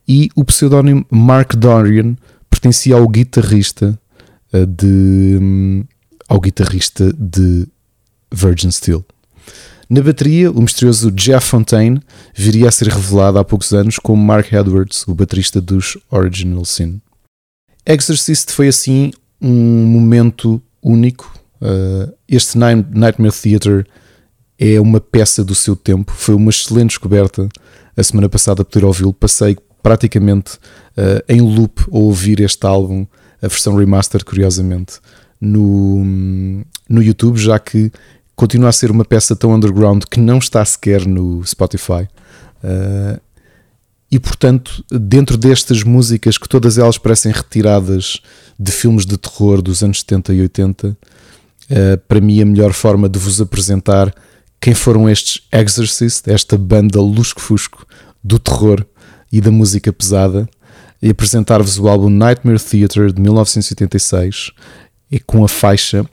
[0.07, 2.15] e o pseudónimo Mark Dorian
[2.49, 3.99] pertencia ao guitarrista
[4.53, 5.83] uh, de um,
[6.27, 7.67] ao guitarrista de
[8.31, 9.05] Virgin Steel.
[9.89, 12.01] Na bateria, o misterioso Jeff Fontaine
[12.35, 17.01] viria a ser revelado há poucos anos como Mark Edwards, o baterista dos Original Sin.
[17.85, 21.33] Exorcist foi assim um momento único.
[21.61, 23.85] Uh, este Nightmare Theater
[24.59, 26.11] é uma peça do seu tempo.
[26.11, 27.47] Foi uma excelente descoberta.
[27.95, 30.55] A semana passada poder ouvi-lo, passei praticamente
[30.97, 33.05] uh, em loop a ouvir este álbum,
[33.41, 34.99] a versão remastered, curiosamente,
[35.39, 36.03] no,
[36.89, 37.91] no YouTube, já que
[38.35, 42.07] continua a ser uma peça tão underground que não está sequer no Spotify.
[42.63, 43.19] Uh,
[44.09, 48.21] e portanto, dentro destas músicas que todas elas parecem retiradas
[48.57, 50.95] de filmes de terror dos anos 70 e 80, uh,
[51.69, 54.13] ah, para mim a melhor forma de vos apresentar
[54.59, 57.85] quem foram estes Exorcist, esta banda lusco-fusco
[58.23, 58.85] do terror
[59.31, 60.49] e da música pesada,
[61.01, 64.51] e apresentar-vos o álbum Nightmare Theater de 1986
[65.11, 66.05] e com a faixa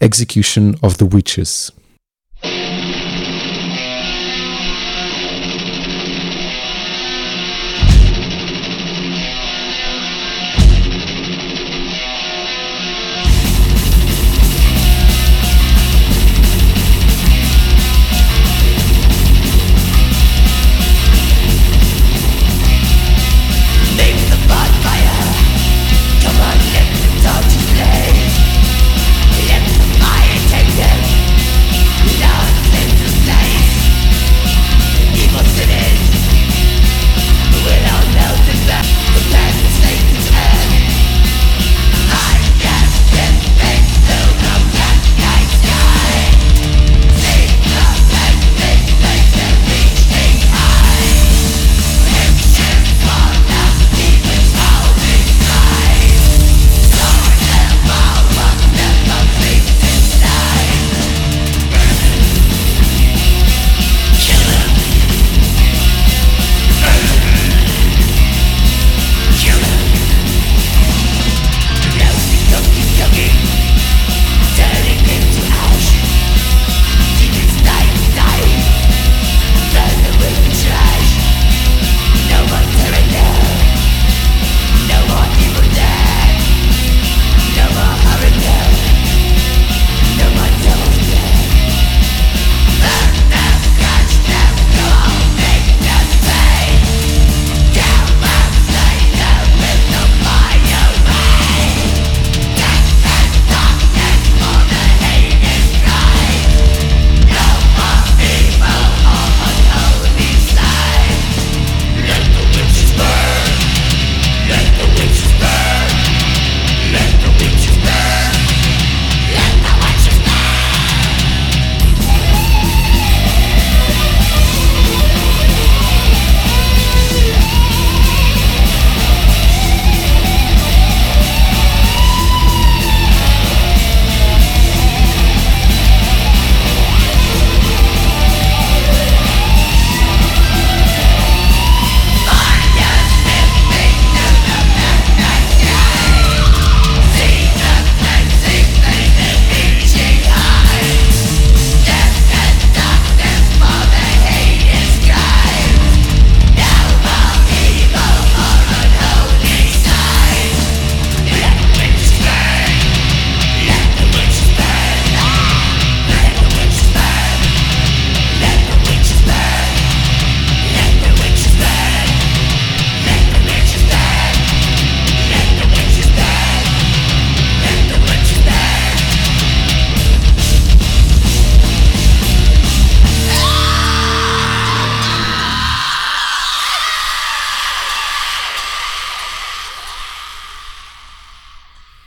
[0.00, 1.72] Execution of the Witches.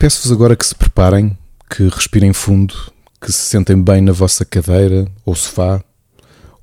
[0.01, 1.37] Peço-vos agora que se preparem,
[1.69, 2.73] que respirem fundo,
[3.21, 5.79] que se sentem bem na vossa cadeira ou sofá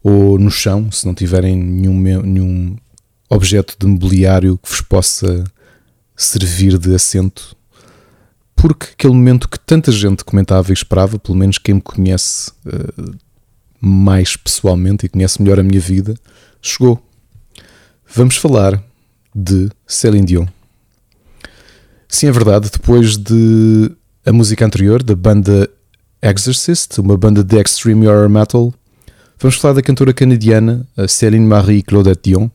[0.03, 2.77] ou no chão, se não tiverem nenhum, nenhum
[3.31, 5.45] objeto de mobiliário que vos possa
[6.17, 7.57] servir de assento,
[8.57, 13.17] porque aquele momento que tanta gente comentava e esperava, pelo menos quem me conhece uh,
[13.81, 16.17] mais pessoalmente e conhece melhor a minha vida,
[16.61, 17.01] chegou.
[18.05, 18.83] Vamos falar
[19.33, 20.58] de Céline Dion.
[22.09, 23.93] Sim, é verdade, depois de
[24.25, 25.69] a música anterior, da banda
[26.23, 28.73] Exorcist, uma banda de extreme horror metal,
[29.39, 32.49] vamos falar da cantora canadiana Céline Marie Claudette Dion,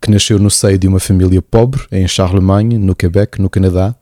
[0.00, 3.94] que nasceu no seio de uma família pobre em Charlemagne, no Quebec, no Canadá,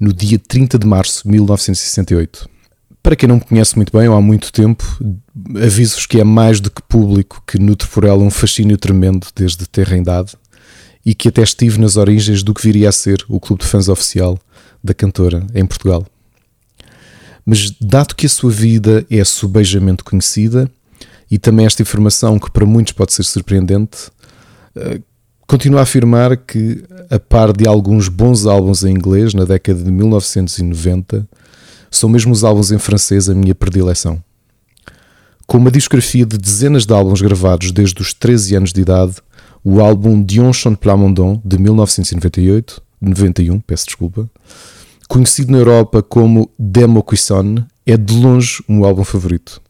[0.00, 2.48] no dia 30 de março de 1968.
[3.02, 4.82] Para quem não me conhece muito bem ou há muito tempo,
[5.62, 9.68] aviso-vos que é mais do que público que nutre por ela um fascínio tremendo desde
[9.68, 10.32] ter idade
[11.04, 13.88] e que até estive nas origens do que viria a ser o clube de fãs
[13.88, 14.38] oficial
[14.82, 16.06] da cantora em Portugal.
[17.44, 20.70] Mas, dado que a sua vida é subejamente conhecida
[21.30, 24.10] e também esta informação que para muitos pode ser surpreendente,
[24.76, 25.00] eh,
[25.46, 29.90] continuo a afirmar que, a par de alguns bons álbuns em inglês na década de
[29.90, 31.28] 1990,
[31.90, 34.22] são mesmo os álbuns em francês a minha predileção.
[35.46, 39.16] Com uma discografia de dezenas de álbuns gravados desde os 13 anos de idade,
[39.64, 44.30] o álbum Dion Chante Plamondon, de 1998, 91, peço desculpa,
[45.08, 49.62] conhecido na Europa como Demo Cuisson, é de longe o meu álbum favorito.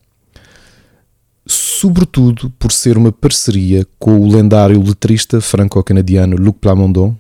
[1.47, 7.15] Sobretudo por ser uma parceria com o lendário letrista franco-canadiano Luc Plamondon,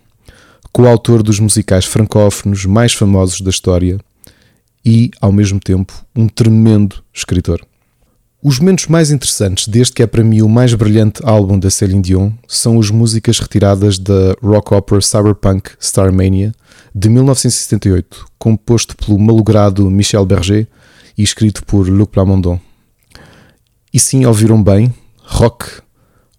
[0.72, 3.98] coautor dos musicais francófonos mais famosos da história
[4.84, 7.64] e, ao mesmo tempo, um tremendo escritor.
[8.46, 12.02] Os momentos mais interessantes deste que é para mim o mais brilhante álbum da Céline
[12.02, 16.52] Dion são as músicas retiradas da rock opera cyberpunk Starmania
[16.94, 20.68] de 1978, composto pelo malogrado Michel Berger
[21.16, 22.60] e escrito por Luc Plamondon.
[23.90, 24.92] E sim, ouviram bem,
[25.22, 25.64] rock,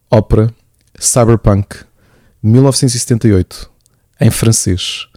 [0.07, 0.53] ópera,
[0.99, 1.77] cyberpunk,
[2.43, 3.67] 1978,
[4.21, 5.07] em francês,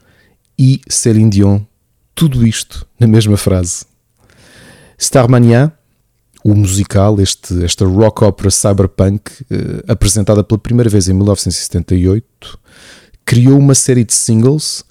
[0.59, 1.61] e Céline Dion,
[2.14, 3.84] tudo isto na mesma frase.
[4.97, 5.77] Starmania
[6.45, 12.59] o musical, este, esta rock opera cyberpunk, eh, apresentada pela primeira vez em 1978,
[13.24, 14.84] criou uma série de singles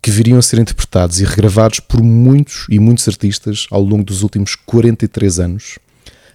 [0.00, 4.22] que viriam a ser interpretados e regravados por muitos e muitos artistas ao longo dos
[4.22, 5.78] últimos 43 anos,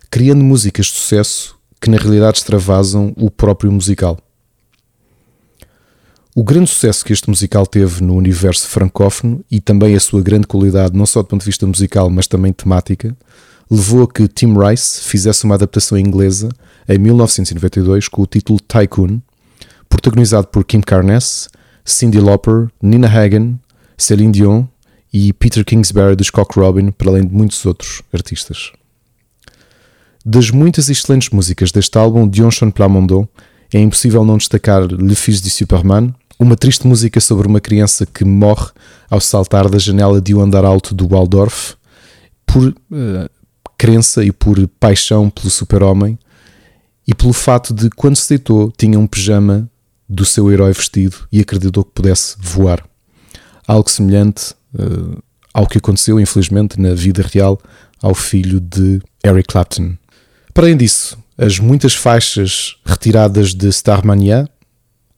[0.10, 4.18] criando músicas de sucesso que na realidade extravasam o próprio musical.
[6.36, 10.46] O grande sucesso que este musical teve no universo francófono e também a sua grande
[10.46, 13.18] qualidade, não só do ponto de vista musical, mas também temática,
[13.70, 16.50] levou a que Tim Rice fizesse uma adaptação inglesa
[16.88, 19.20] em 1992 com o título Tycoon,
[19.90, 21.50] protagonizado por Kim Carnes,
[21.84, 23.60] Cyndi Lauper, Nina Hagen,
[23.98, 24.66] Celine Dion
[25.12, 28.72] e Peter Kingsbury dos Cock Robin, para além de muitos outros artistas.
[30.26, 33.28] Das muitas excelentes músicas deste álbum, Dion Chon Plamondon,
[33.74, 38.24] é impossível não destacar Le Fils de Superman, uma triste música sobre uma criança que
[38.24, 38.70] morre
[39.10, 41.76] ao saltar da janela de um andar alto do Waldorf
[42.46, 43.30] por uh,
[43.78, 46.18] crença e por paixão pelo super-homem
[47.08, 49.70] e pelo fato de, quando se deitou, tinha um pijama
[50.10, 52.84] do seu herói vestido e acreditou que pudesse voar.
[53.68, 55.22] Algo semelhante uh,
[55.54, 57.60] ao que aconteceu, infelizmente, na vida real
[58.02, 59.96] ao filho de Eric Clapton.
[60.54, 64.50] Para além disso, as muitas faixas retiradas de Starmania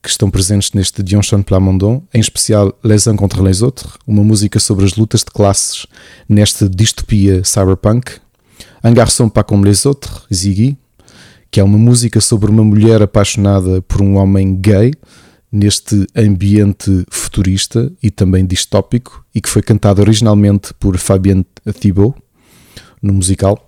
[0.01, 4.23] que estão presentes neste Dion Chan Plamondon, em especial Les uns contre les autres, uma
[4.23, 5.85] música sobre as lutas de classes
[6.27, 8.19] nesta distopia cyberpunk,
[8.83, 10.77] Un garçon pas comme les autres, Ziggy,
[11.51, 14.93] que é uma música sobre uma mulher apaixonada por um homem gay
[15.51, 21.45] neste ambiente futurista e também distópico e que foi cantada originalmente por Fabien
[21.79, 22.15] Thibault
[23.01, 23.67] no musical.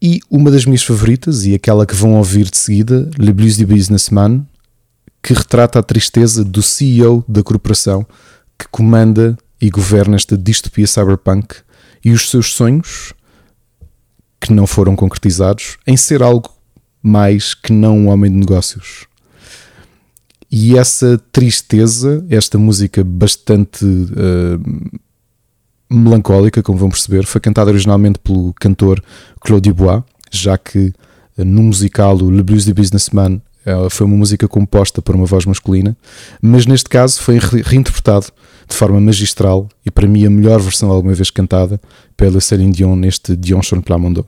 [0.00, 3.66] E uma das minhas favoritas e aquela que vão ouvir de seguida, Le Blues du
[3.66, 4.46] Businessman,
[5.22, 8.06] que retrata a tristeza do CEO da corporação
[8.58, 11.56] que comanda e governa esta distopia cyberpunk
[12.04, 13.12] e os seus sonhos
[14.40, 16.50] que não foram concretizados em ser algo
[17.02, 19.06] mais que não um homem de negócios.
[20.50, 24.98] E essa tristeza, esta música bastante uh,
[25.90, 29.02] melancólica, como vão perceber, foi cantada originalmente pelo cantor
[29.40, 30.92] Claude Dubois, já que
[31.36, 35.26] uh, no musical o Le Blues du Businessman uh, foi uma música composta por uma
[35.26, 35.96] voz masculina,
[36.40, 38.26] mas neste caso foi reinterpretado
[38.68, 41.80] de forma magistral e para mim a melhor versão alguma vez cantada
[42.16, 44.24] pela Céline Dion neste Dion Chon Plamondon.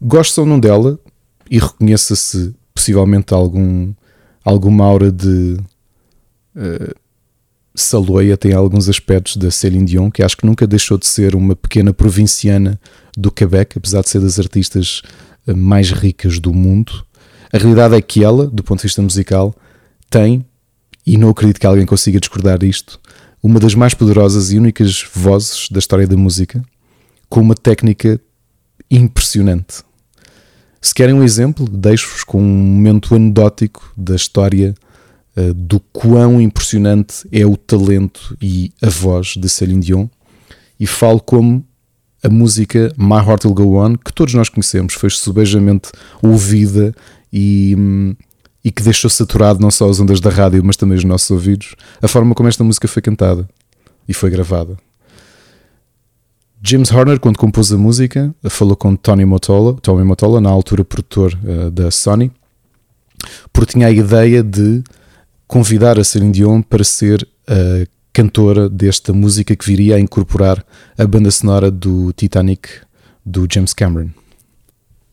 [0.00, 0.98] Gosto ou não dela
[1.50, 3.92] e reconheça-se possivelmente algum,
[4.44, 5.56] alguma aura de
[6.56, 7.02] uh,
[7.74, 11.56] Saloia tem alguns aspectos da Céline Dion, que acho que nunca deixou de ser uma
[11.56, 12.78] pequena provinciana
[13.16, 15.02] do Quebec, apesar de ser das artistas
[15.46, 17.04] eh, mais ricas do mundo.
[17.52, 19.54] A realidade é que ela, do ponto de vista musical,
[20.10, 20.44] tem,
[21.06, 23.00] e não acredito que alguém consiga discordar disto,
[23.42, 26.62] uma das mais poderosas e únicas vozes da história da música,
[27.28, 28.20] com uma técnica
[28.90, 29.82] impressionante.
[30.80, 34.74] Se querem um exemplo, deixo-vos com um momento anedótico da história
[35.36, 40.08] uh, do quão impressionante é o talento e a voz de Céline Dion
[40.78, 41.64] e falo como
[42.22, 45.90] a música My Heart Will Go On, que todos nós conhecemos, foi subejamente
[46.22, 46.94] ouvida
[47.32, 48.16] e,
[48.64, 51.74] e que deixou saturado não só as ondas da rádio, mas também os nossos ouvidos,
[52.00, 53.48] a forma como esta música foi cantada
[54.08, 54.76] e foi gravada.
[56.64, 61.36] James Horner, quando compôs a música, falou com Tony Motola, Tommy Motola, na altura produtor
[61.42, 62.30] uh, da Sony,
[63.52, 64.82] porque tinha a ideia de
[65.48, 70.64] convidar a Celine Dion para ser a cantora desta música que viria a incorporar
[70.96, 72.68] a banda sonora do Titanic
[73.26, 74.10] do James Cameron.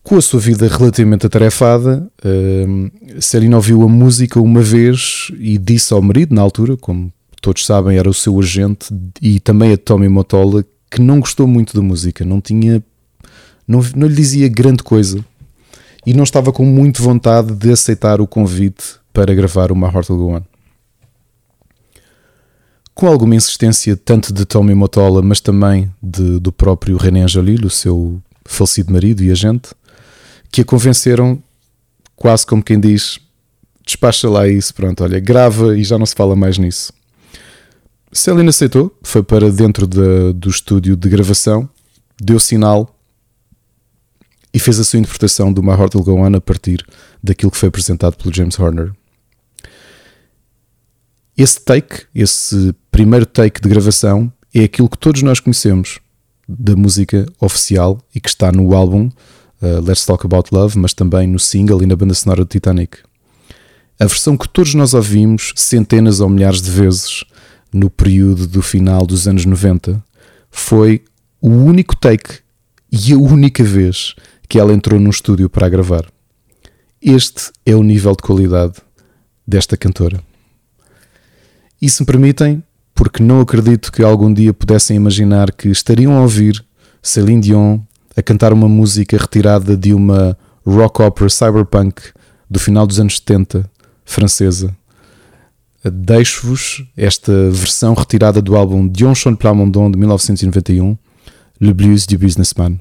[0.04, 5.94] Com a sua vida relativamente atarefada, uh, Celine ouviu a música uma vez e disse
[5.94, 8.88] ao marido, na altura, como todos sabem, era o seu agente,
[9.22, 12.84] e também a Tommy Motola, que não gostou muito da música, não tinha.
[13.68, 15.24] Não, não lhe dizia grande coisa
[16.06, 18.84] e não estava com muito vontade de aceitar o convite
[19.14, 20.42] para gravar uma Heart Will Go On.
[22.96, 27.70] Com alguma insistência, tanto de Tommy Motola, mas também de, do próprio René Angelil, o
[27.70, 29.70] seu falecido marido e agente,
[30.52, 31.42] que a convenceram,
[32.16, 33.20] quase como quem diz:
[33.86, 36.94] despacha lá isso, pronto, olha, grava e já não se fala mais nisso.
[38.12, 41.70] Celine aceitou, foi para dentro de, do estúdio de gravação,
[42.20, 42.96] deu sinal
[44.52, 46.84] e fez a sua interpretação do My Heart Will Go On a partir
[47.22, 48.92] daquilo que foi apresentado pelo James Horner.
[51.38, 56.00] Esse take, esse primeiro take de gravação, é aquilo que todos nós conhecemos
[56.48, 59.10] da música oficial e que está no álbum
[59.62, 62.98] uh, Let's Talk About Love, mas também no single e na banda sonora do Titanic.
[64.00, 67.24] A versão que todos nós ouvimos centenas ou milhares de vezes
[67.72, 70.04] no período do final dos anos 90,
[70.50, 71.04] foi
[71.42, 72.40] o único take
[72.92, 74.16] e a única vez
[74.48, 76.06] que ela entrou num estúdio para gravar.
[77.02, 78.76] Este é o nível de qualidade
[79.48, 80.22] desta cantora.
[81.82, 86.22] E se me permitem, porque não acredito que algum dia pudessem imaginar que estariam a
[86.22, 86.64] ouvir
[87.02, 87.80] Celine Dion
[88.20, 92.02] a cantar uma música retirada de uma rock opera cyberpunk
[92.50, 93.64] do final dos anos 70,
[94.04, 94.76] francesa,
[95.86, 100.98] deixo-vos esta versão retirada do álbum Dion Chon Plamondon de 1991,
[101.62, 102.78] Le Blues du Businessman.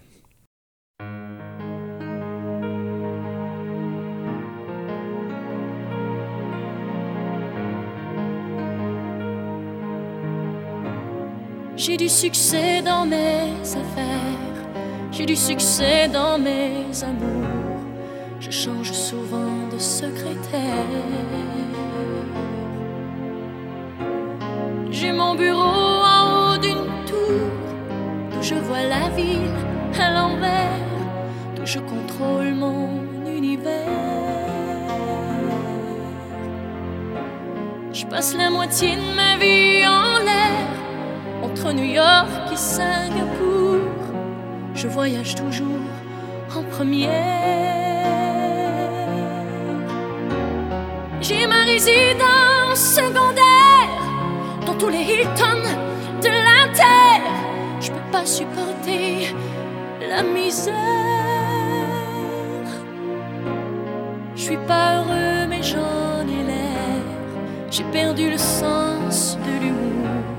[11.76, 14.37] J'ai du succès dans mes affaires,
[15.18, 17.82] j'ai du succès dans mes amours.
[18.38, 20.94] Je change souvent de secrétaire.
[24.92, 27.50] J'ai mon bureau en haut d'une tour,
[28.30, 29.58] d'où je vois la ville
[30.00, 30.86] à l'envers,
[31.56, 33.88] d'où je contrôle mon univers.
[37.92, 40.68] Je passe la moitié de ma vie en l'air,
[41.42, 43.77] entre New York et Singapour.
[44.80, 45.66] Je voyage toujours
[46.56, 47.08] en première.
[51.20, 54.02] J'ai ma résidence secondaire
[54.64, 55.62] dans tous les Hilton
[56.22, 57.26] de la terre.
[57.80, 59.34] Je peux pas supporter
[60.08, 60.74] la misère.
[64.36, 67.02] Je suis pas heureux, mais j'en ai l'air.
[67.68, 70.38] J'ai perdu le sens de l'humour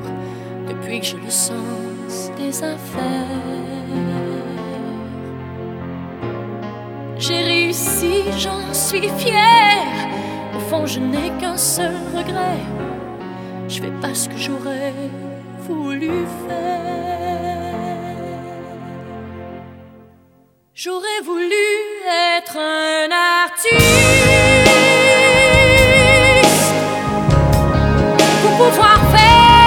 [0.69, 3.78] depuis que j'ai le sens des affaires.
[7.19, 9.85] J'ai réussi, j'en suis fière.
[10.55, 12.59] Au fond, je n'ai qu'un seul regret
[13.69, 14.93] je fais pas ce que j'aurais
[15.59, 18.15] voulu faire.
[20.73, 21.53] J'aurais voulu
[22.37, 23.09] être un
[23.45, 23.69] artiste.
[28.59, 29.58] uma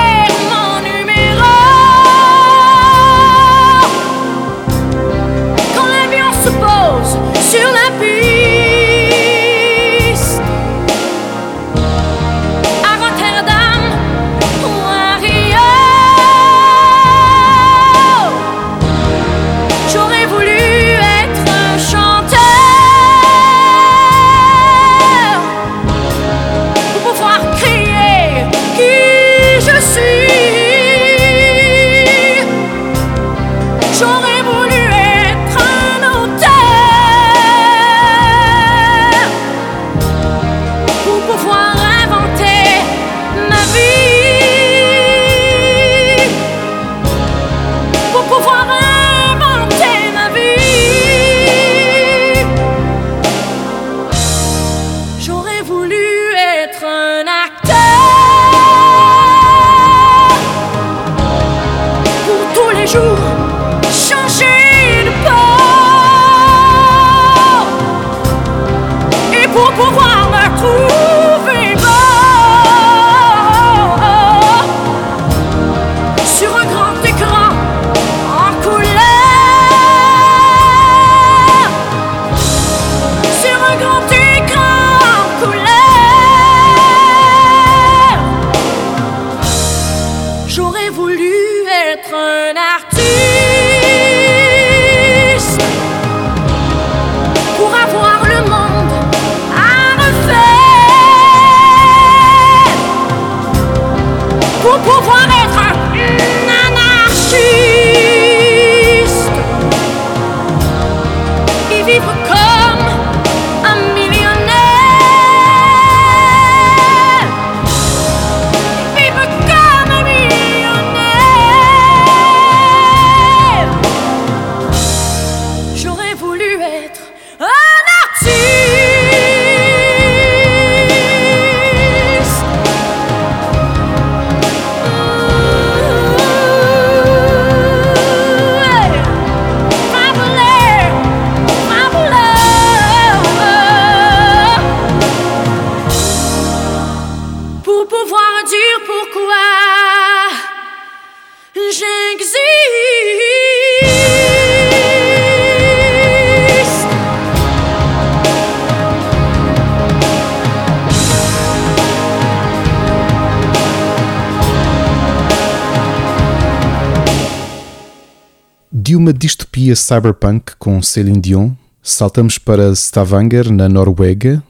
[169.75, 171.53] cyberpunk com Céline Dion,
[171.83, 174.43] saltamos para Stavanger, na Noruega,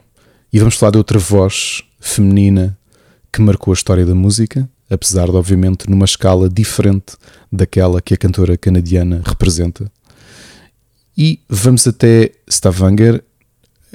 [0.53, 2.77] e vamos falar de outra voz feminina
[3.33, 7.14] que marcou a história da música, apesar de, obviamente, numa escala diferente
[7.51, 9.91] daquela que a cantora canadiana representa.
[11.16, 13.23] E vamos até Stavanger,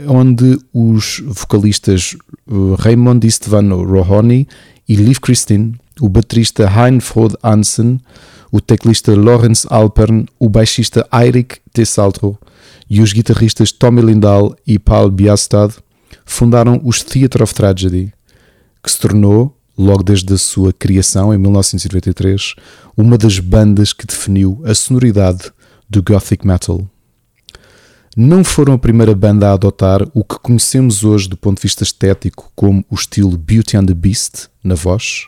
[0.07, 2.15] onde os vocalistas
[2.47, 4.47] uh, Raymond Istvan Rohoni
[4.87, 7.99] e Liv Christine, o baterista Hein Frode Hansen,
[8.51, 12.37] o teclista Lawrence Alpern, o baixista Eirik Tessaltro
[12.89, 15.73] e os guitarristas Tommy Lindahl e Paul Biastad
[16.25, 18.13] fundaram os Theatre of Tragedy,
[18.83, 22.55] que se tornou, logo desde a sua criação em 1993,
[22.95, 25.51] uma das bandas que definiu a sonoridade
[25.89, 26.87] do gothic metal
[28.19, 31.83] não foram a primeira banda a adotar o que conhecemos hoje do ponto de vista
[31.83, 35.27] estético como o estilo Beauty and the Beast na voz.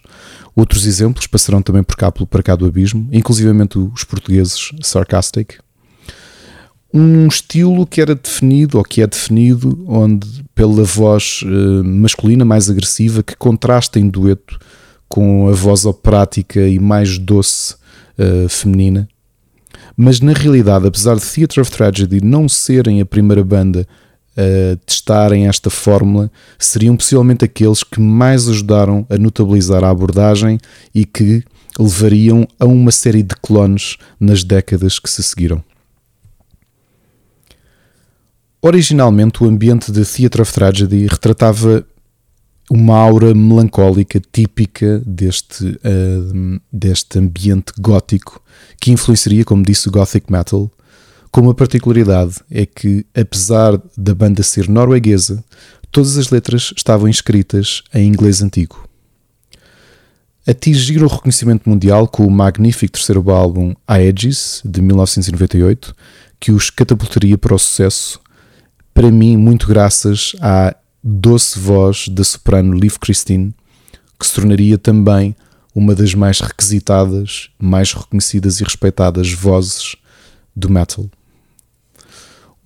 [0.55, 5.59] Outros exemplos passarão também por cá, para cá do abismo, inclusivamente os portugueses Sarcastic.
[6.93, 12.69] Um estilo que era definido, ou que é definido, onde pela voz uh, masculina mais
[12.69, 14.57] agressiva, que contrasta em dueto
[15.07, 17.75] com a voz operática e mais doce
[18.17, 19.07] uh, feminina
[20.01, 23.85] mas na realidade, apesar de Theatre of Tragedy não serem a primeira banda
[24.39, 30.57] a testarem esta fórmula, seriam possivelmente aqueles que mais ajudaram a notabilizar a abordagem
[30.95, 31.43] e que
[31.77, 35.61] levariam a uma série de clones nas décadas que se seguiram.
[38.61, 41.85] Originalmente, o ambiente de Theatre of Tragedy retratava
[42.69, 48.41] uma aura melancólica típica deste, uh, deste ambiente gótico
[48.79, 50.69] que influenciaria, como disse, o gothic metal,
[51.31, 55.43] com uma particularidade é que, apesar da banda ser norueguesa,
[55.91, 58.87] todas as letras estavam escritas em inglês antigo.
[60.47, 65.93] Atingiram o reconhecimento mundial com o magnífico terceiro álbum Aegis, de 1998,
[66.39, 68.19] que os catapultaria para o sucesso,
[68.93, 73.53] para mim, muito graças à doce voz da soprano Liv Christine,
[74.19, 75.35] que se tornaria também
[75.75, 79.95] uma das mais requisitadas, mais reconhecidas e respeitadas vozes
[80.55, 81.09] do metal.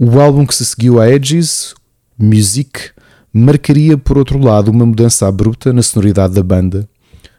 [0.06, 1.74] O álbum que se seguiu a Edges,
[2.20, 2.90] Music,
[3.32, 6.90] marcaria por outro lado uma mudança abrupta na sonoridade da banda,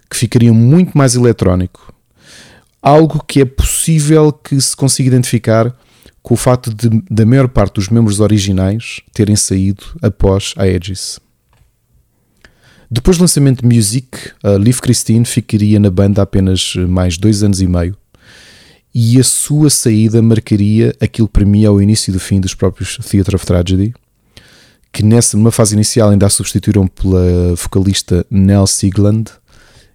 [0.09, 1.93] que ficaria muito mais eletrónico.
[2.81, 5.77] Algo que é possível que se consiga identificar
[6.23, 11.21] com o facto de, da maior parte dos membros originais terem saído após a Aegis.
[12.91, 14.09] Depois do lançamento de Music,
[14.43, 17.95] a Liv Christine ficaria na banda apenas mais dois anos e meio,
[18.95, 22.97] e a sua saída marcaria aquilo para mim é o início do fim dos próprios
[22.99, 23.93] Theatre of Tragedy,
[24.93, 29.33] que nessa numa fase inicial ainda a substituíram pela vocalista Nell Sigland,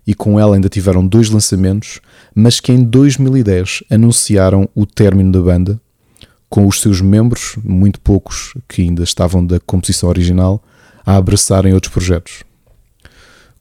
[0.06, 2.02] e com ela ainda tiveram dois lançamentos,
[2.36, 5.80] mas que em 2010 anunciaram o término da banda
[6.50, 10.62] com os seus membros, muito poucos que ainda estavam da composição original,
[11.06, 12.44] a abraçarem outros projetos.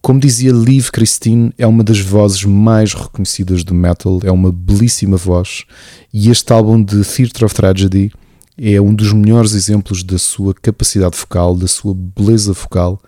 [0.00, 5.16] Como dizia Liv Christine, é uma das vozes mais reconhecidas do metal, é uma belíssima
[5.16, 5.64] voz,
[6.12, 8.12] e este álbum de Theatre of Tragedy
[8.56, 13.00] é um dos melhores exemplos da sua capacidade vocal, da sua beleza vocal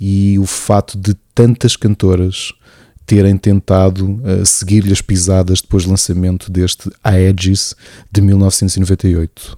[0.00, 2.52] e o fato de tantas cantoras
[3.04, 7.74] terem tentado uh, seguir-lhe as pisadas depois do lançamento deste Aegis
[8.10, 9.56] de 1998.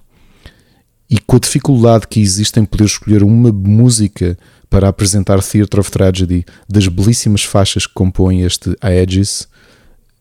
[1.09, 4.37] E com a dificuldade que existe em poder escolher uma música
[4.69, 9.47] para apresentar Theatre of Tragedy das belíssimas faixas que compõem este Aegis,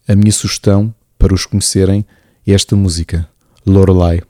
[0.06, 2.06] a minha sugestão para os conhecerem
[2.46, 3.28] é esta música,
[3.66, 4.22] Lorelai.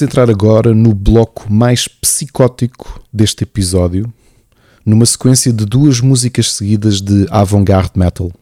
[0.00, 4.10] Vamos entrar agora no bloco mais psicótico deste episódio,
[4.82, 8.32] numa sequência de duas músicas seguidas de avant-garde metal.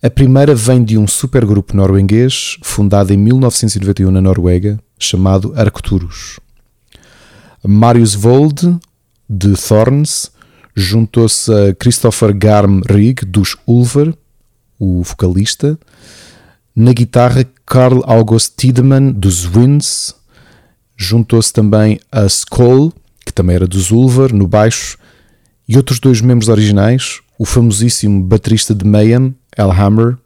[0.00, 6.38] A primeira vem de um supergrupo norueguês fundado em 1991 na Noruega, chamado Arcturus.
[7.66, 8.78] Marius Vold,
[9.28, 10.30] de Thorns,
[10.76, 14.14] juntou-se a Christopher Garm Rig, dos Ulver,
[14.78, 15.76] o vocalista,
[16.78, 20.14] na guitarra, Carl August Tiedemann, dos Winds.
[20.96, 22.92] Juntou-se também a Skoll,
[23.26, 24.96] que também era dos Ulver, no baixo.
[25.68, 30.16] E outros dois membros originais, o famosíssimo baterista de Mayhem, Elhammer,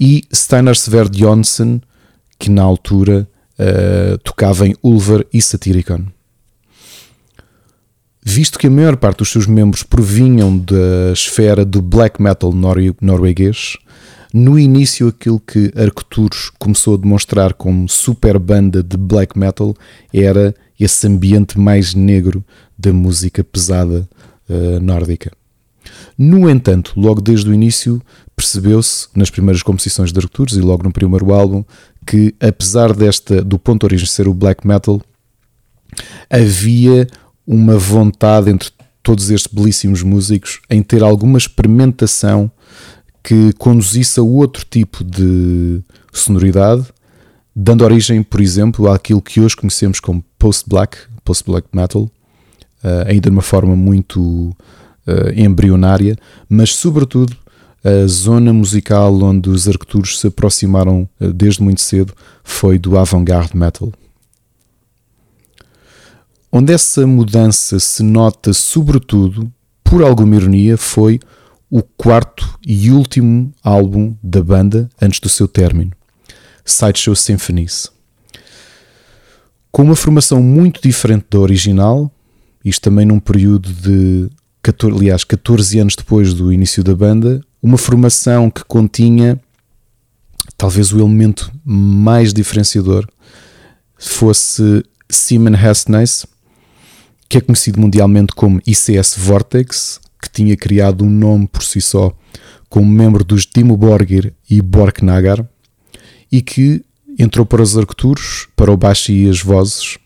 [0.00, 1.80] e Steinar Sver Jonsson,
[2.40, 6.06] que na altura eh, tocava em Ulver e Satyricon.
[8.20, 12.96] Visto que a maior parte dos seus membros provinham da esfera do black metal nor-
[13.00, 13.76] norueguês,
[14.32, 19.74] no início aquilo que Arcturus começou a demonstrar como super banda de black metal
[20.12, 22.44] era esse ambiente mais negro
[22.78, 24.08] da música pesada
[24.48, 25.32] eh, nórdica.
[26.16, 28.02] No entanto, logo desde o início
[28.36, 31.64] percebeu-se nas primeiras composições de Arcturus e logo no primeiro álbum
[32.06, 35.00] que apesar desta do ponto de origem ser o black metal,
[36.30, 37.06] havia
[37.46, 38.70] uma vontade entre
[39.02, 42.50] todos estes belíssimos músicos em ter alguma experimentação
[43.28, 46.86] que conduzisse a outro tipo de sonoridade,
[47.54, 53.36] dando origem, por exemplo, àquilo que hoje conhecemos como post-black, post-black metal, uh, ainda de
[53.36, 54.54] uma forma muito uh,
[55.36, 56.16] embrionária,
[56.48, 57.36] mas sobretudo
[57.84, 63.54] a zona musical onde os arquituros se aproximaram uh, desde muito cedo foi do avant-garde
[63.54, 63.92] metal.
[66.50, 69.52] Onde essa mudança se nota, sobretudo,
[69.84, 71.20] por alguma ironia, foi
[71.70, 75.92] o quarto e último álbum da banda antes do seu término,
[76.64, 77.90] Sideshow Symphonies.
[79.70, 82.10] Com uma formação muito diferente da original,
[82.64, 84.30] isto também num período de,
[84.62, 89.38] 14, aliás, 14 anos depois do início da banda, uma formação que continha
[90.56, 93.06] talvez o elemento mais diferenciador
[93.96, 96.26] fosse Simon Hastness,
[97.28, 102.12] que é conhecido mundialmente como ICS Vortex, que tinha criado um nome por si só
[102.68, 105.44] como membro dos Timo Borgir e Borknagar
[106.30, 106.84] e que
[107.18, 109.98] entrou para os arquituros, para o baixo e as vozes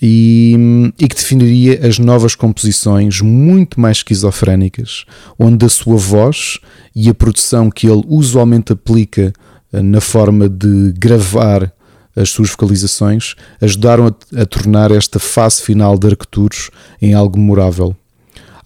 [0.00, 5.04] e, e, que definiria as novas composições muito mais esquizofrénicas,
[5.38, 6.58] onde a sua voz
[6.94, 9.32] e a produção que ele usualmente aplica
[9.72, 11.72] eh, na forma de gravar
[12.14, 17.94] as suas vocalizações ajudaram a, a tornar esta fase final de Arquituros em algo memorável.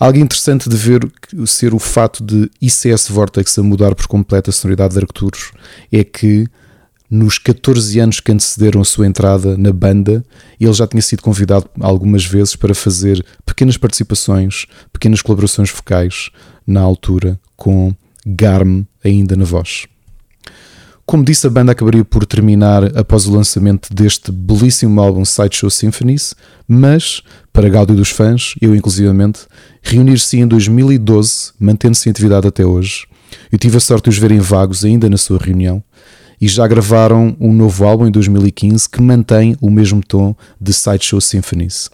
[0.01, 1.07] Algo interessante de ver
[1.47, 5.53] ser o fato de ICS Vortex a mudar por completo a sonoridade de Arcturus
[5.93, 6.47] é que
[7.11, 10.25] nos 14 anos que antecederam a sua entrada na banda,
[10.59, 16.31] ele já tinha sido convidado algumas vezes para fazer pequenas participações, pequenas colaborações vocais
[16.67, 17.95] na altura com
[18.25, 19.90] Garm ainda na voz.
[21.11, 26.37] Como disse, a banda acabaria por terminar após o lançamento deste belíssimo álbum Sideshow Symphonies,
[26.69, 27.21] mas,
[27.53, 29.41] para gáudio dos fãs, eu inclusivamente,
[29.83, 33.09] reunir-se em 2012, mantendo-se em atividade até hoje.
[33.51, 35.83] Eu tive a sorte de os verem vagos ainda na sua reunião
[36.41, 41.21] e já gravaram um novo álbum em 2015 que mantém o mesmo tom de Sideshow
[41.21, 41.91] Symphonies.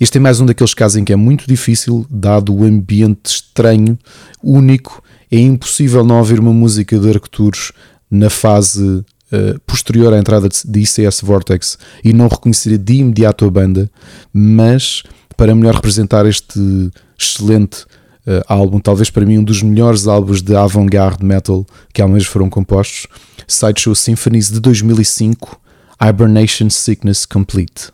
[0.00, 3.98] Este é mais um daqueles casos em que é muito difícil, dado o ambiente estranho,
[4.40, 7.72] único é impossível não ouvir uma música de Arcturus
[8.10, 13.50] na fase uh, posterior à entrada de ICS Vortex e não reconhecer de imediato a
[13.50, 13.90] banda,
[14.32, 15.02] mas
[15.36, 17.84] para melhor representar este excelente
[18.26, 22.26] uh, álbum, talvez para mim um dos melhores álbuns de avant-garde metal que alguma vez
[22.26, 23.06] foram compostos,
[23.46, 25.60] Sideshow Symphonies de 2005,
[26.00, 27.92] Hibernation Sickness Complete.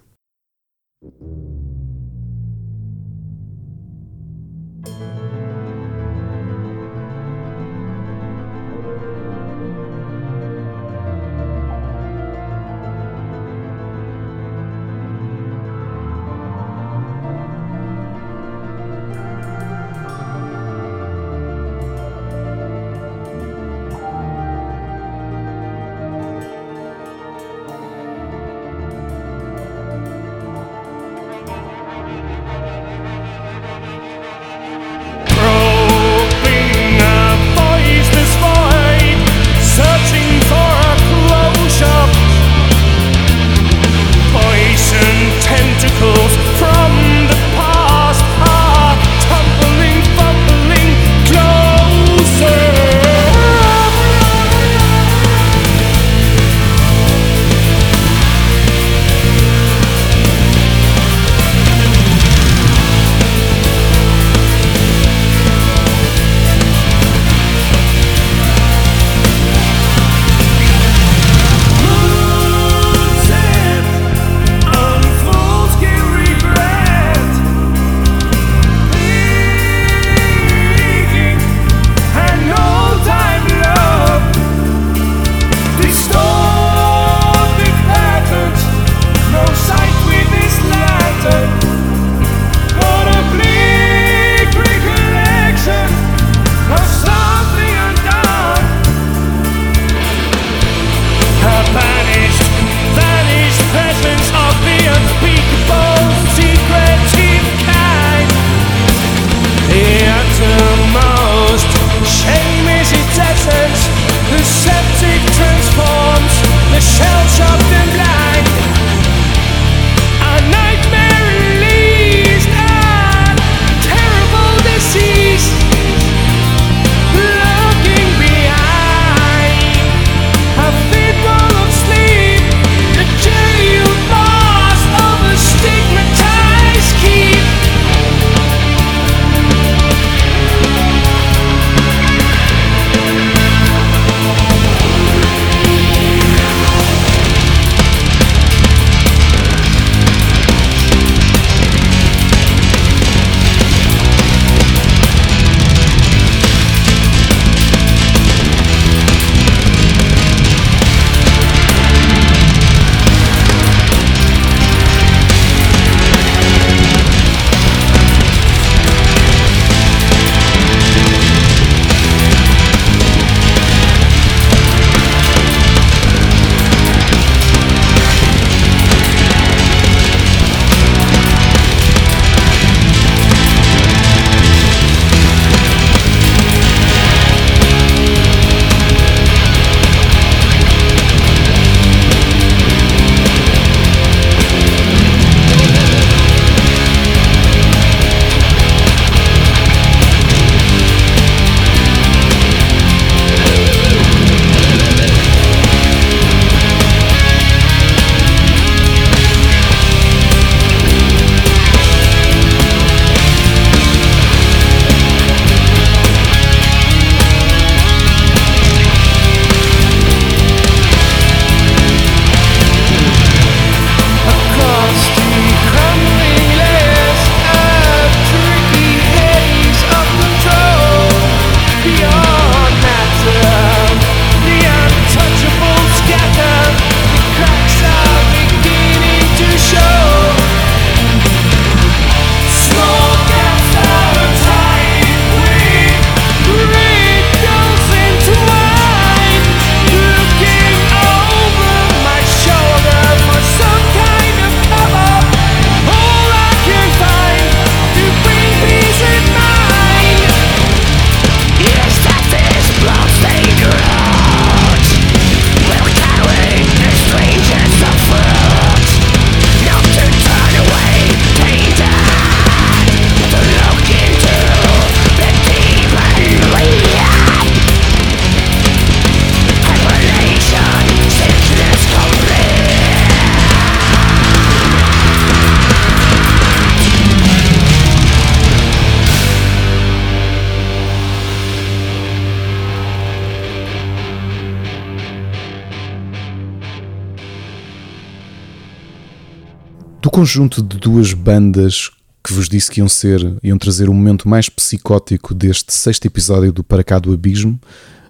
[300.25, 301.91] Conjunto de duas bandas
[302.27, 306.51] que vos disse que iam ser, iam trazer o momento mais psicótico deste sexto episódio
[306.51, 307.61] do Para Cá do Abismo,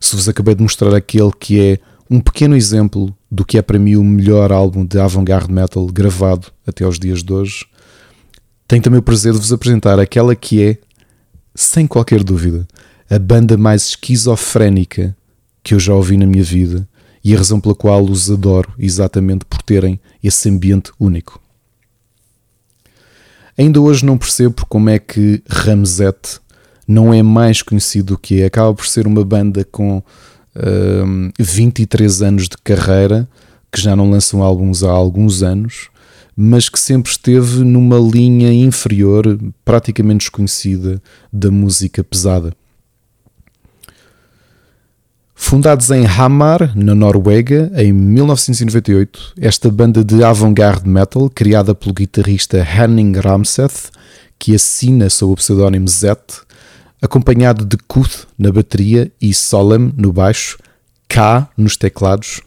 [0.01, 1.78] se vos acabei de mostrar aquele que é
[2.09, 6.53] um pequeno exemplo do que é para mim o melhor álbum de avant-garde metal gravado
[6.65, 7.66] até aos dias de hoje,
[8.69, 10.78] tenho também o prazer de vos apresentar aquela que é,
[11.53, 12.65] sem qualquer dúvida,
[13.11, 15.16] a banda mais esquizofrénica
[15.65, 16.89] que eu já ouvi na minha vida
[17.24, 21.43] e a razão pela qual os adoro exatamente por terem esse ambiente único.
[23.56, 26.40] Ainda hoje não percebo como é que Ramsette
[26.86, 28.47] não é mais conhecido do que é.
[28.47, 30.02] Acaba por ser uma banda com
[30.56, 33.28] um, 23 anos de carreira,
[33.72, 35.89] que já não lançam álbuns há alguns anos,
[36.36, 41.01] mas que sempre esteve numa linha inferior, praticamente desconhecida,
[41.32, 42.52] da música pesada.
[45.45, 52.66] Fundados em Hamar, na Noruega, em 1998, esta banda de avant-garde metal, criada pelo guitarrista
[52.66, 53.91] Henning Ramseth,
[54.39, 56.41] que assina sob o pseudónimo Zet,
[57.01, 60.59] acompanhado de Kuth na bateria e Solem no baixo,
[61.07, 62.41] K nos teclados,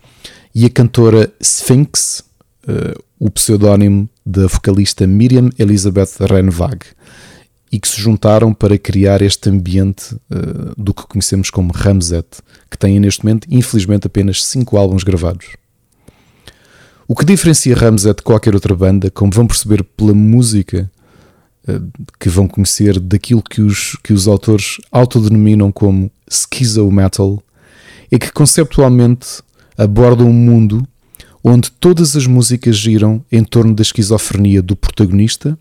[0.54, 2.24] e a cantora Sphinx,
[2.68, 6.80] uh, o pseudónimo da vocalista Miriam Elizabeth Renvag
[7.72, 12.28] e que se juntaram para criar este ambiente uh, do que conhecemos como Ramset,
[12.70, 15.48] que tem neste momento, infelizmente, apenas 5 álbuns gravados.
[17.08, 20.90] O que diferencia Ramset de qualquer outra banda, como vão perceber pela música
[21.68, 27.42] uh, que vão conhecer daquilo que os, que os autores autodenominam como schizo metal,
[28.12, 29.42] é que conceptualmente
[29.78, 30.88] aborda um mundo
[31.44, 35.58] onde todas as músicas giram em torno da esquizofrenia do protagonista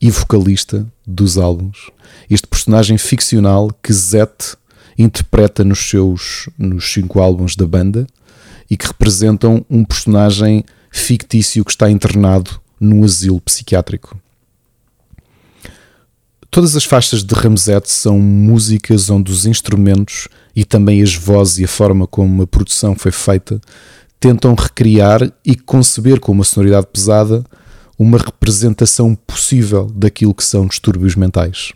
[0.00, 1.90] e vocalista dos álbuns.
[2.28, 4.56] Este personagem ficcional que Zet
[4.98, 8.06] interpreta nos seus nos cinco álbuns da banda
[8.70, 14.18] e que representam um personagem fictício que está internado num asilo psiquiátrico.
[16.50, 21.64] Todas as faixas de Ramsette são músicas onde os instrumentos e também as vozes e
[21.64, 23.60] a forma como a produção foi feita
[24.20, 27.44] tentam recriar e conceber com uma sonoridade pesada
[27.98, 31.72] uma representação possível daquilo que são distúrbios mentais.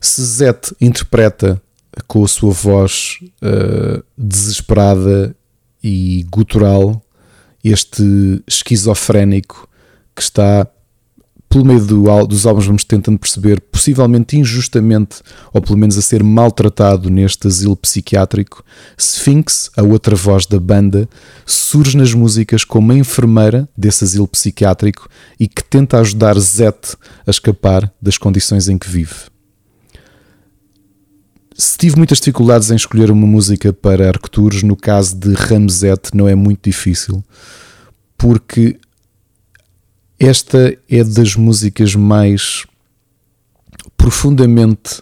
[0.00, 1.60] Se Zet interpreta
[2.06, 5.34] com a sua voz uh, desesperada
[5.82, 7.02] e gutural
[7.64, 9.68] este esquizofrénico
[10.14, 10.66] que está
[11.48, 16.22] pelo meio do, dos álbuns vamos tentando perceber, possivelmente injustamente, ou pelo menos a ser
[16.22, 18.64] maltratado neste asilo psiquiátrico,
[18.98, 21.08] Sphinx, a outra voz da banda,
[21.44, 25.08] surge nas músicas como a enfermeira desse asilo psiquiátrico
[25.38, 26.96] e que tenta ajudar Zet
[27.26, 29.14] a escapar das condições em que vive.
[31.58, 36.28] Se tive muitas dificuldades em escolher uma música para Arcturus, no caso de Ramsette não
[36.28, 37.24] é muito difícil,
[38.18, 38.78] porque
[40.18, 42.64] esta é das músicas mais
[43.96, 45.00] profundamente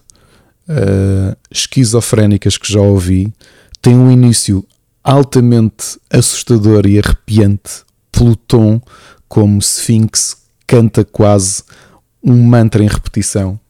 [0.69, 3.33] uh, esquizofrénicas que já ouvi.
[3.81, 4.67] Tem um início
[5.03, 8.81] altamente assustador e arrepiante pelo tom,
[9.29, 10.37] como Sphinx
[10.67, 11.63] canta quase
[12.23, 13.61] um mantra em repetição,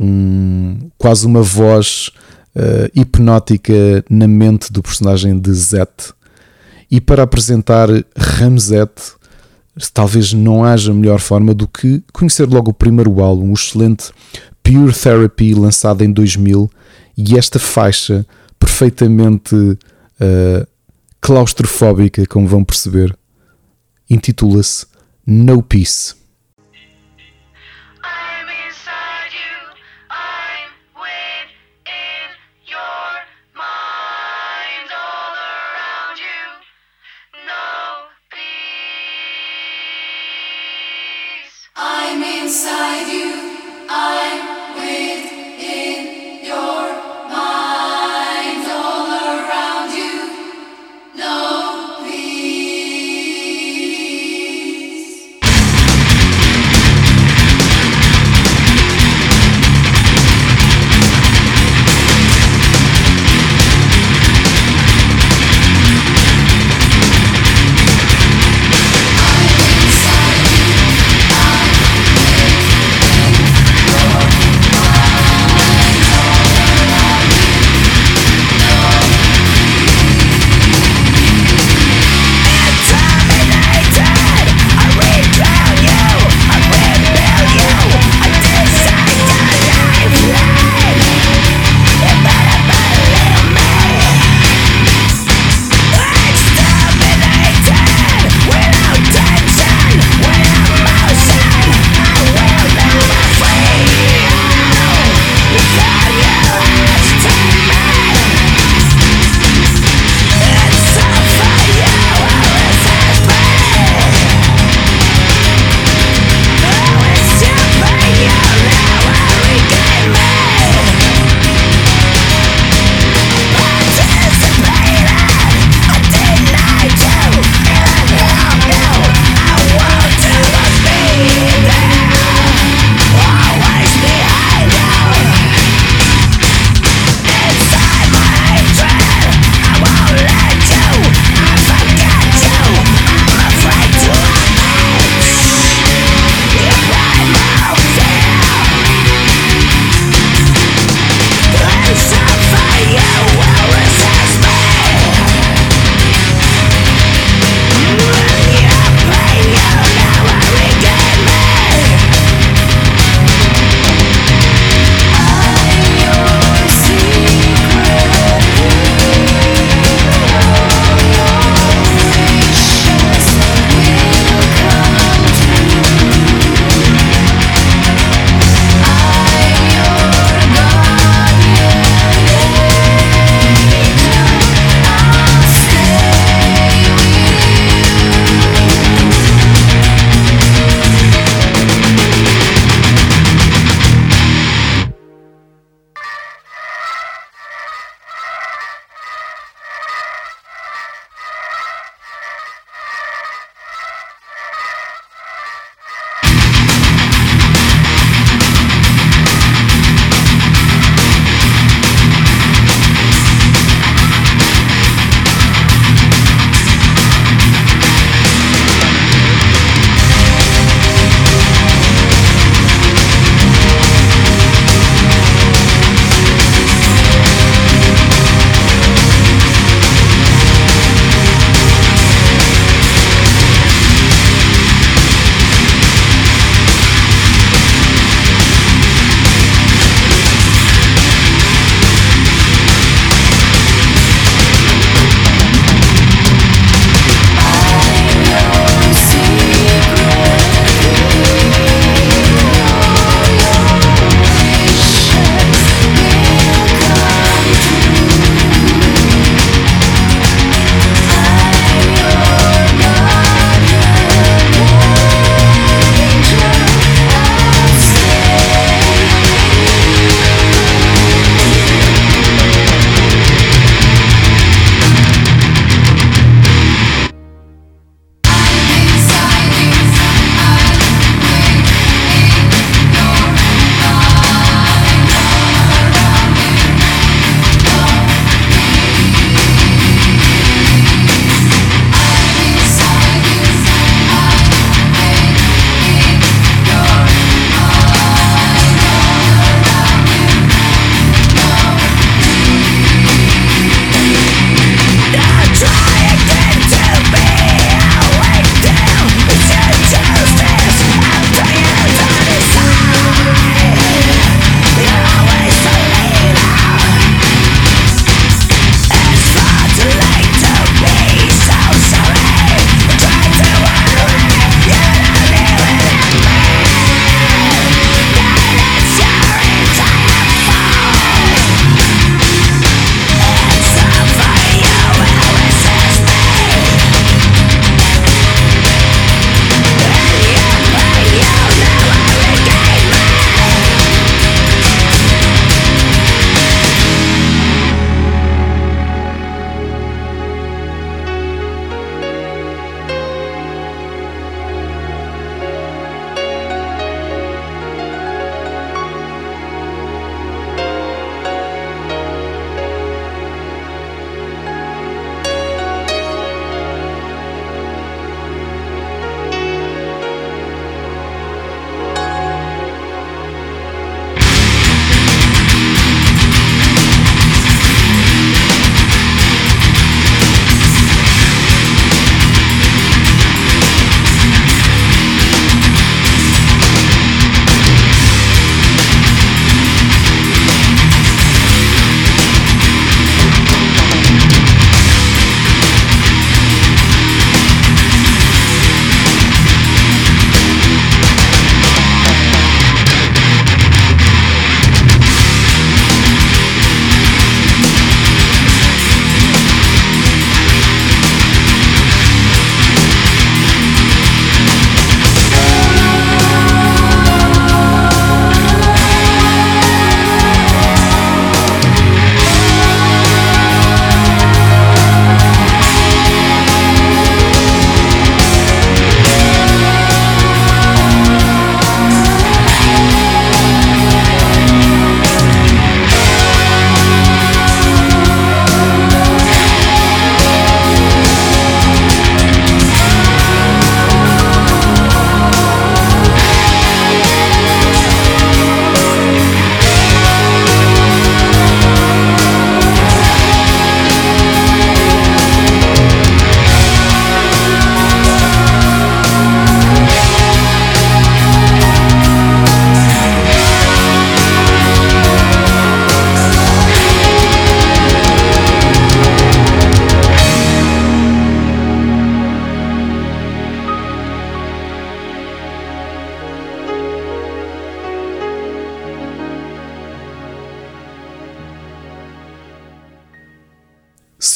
[0.00, 2.10] um, quase uma voz
[2.54, 6.14] uh, hipnótica na mente do personagem de Zet.
[6.90, 8.92] E para apresentar Ramzet,
[9.92, 14.10] talvez não haja melhor forma do que conhecer logo o primeiro álbum, o excelente
[14.62, 16.70] Pure Therapy, lançado em 2000,
[17.16, 18.26] e esta faixa
[18.58, 20.66] perfeitamente uh,
[21.20, 23.16] claustrofóbica, como vão perceber,
[24.08, 24.86] intitula-se
[25.26, 26.14] No Peace.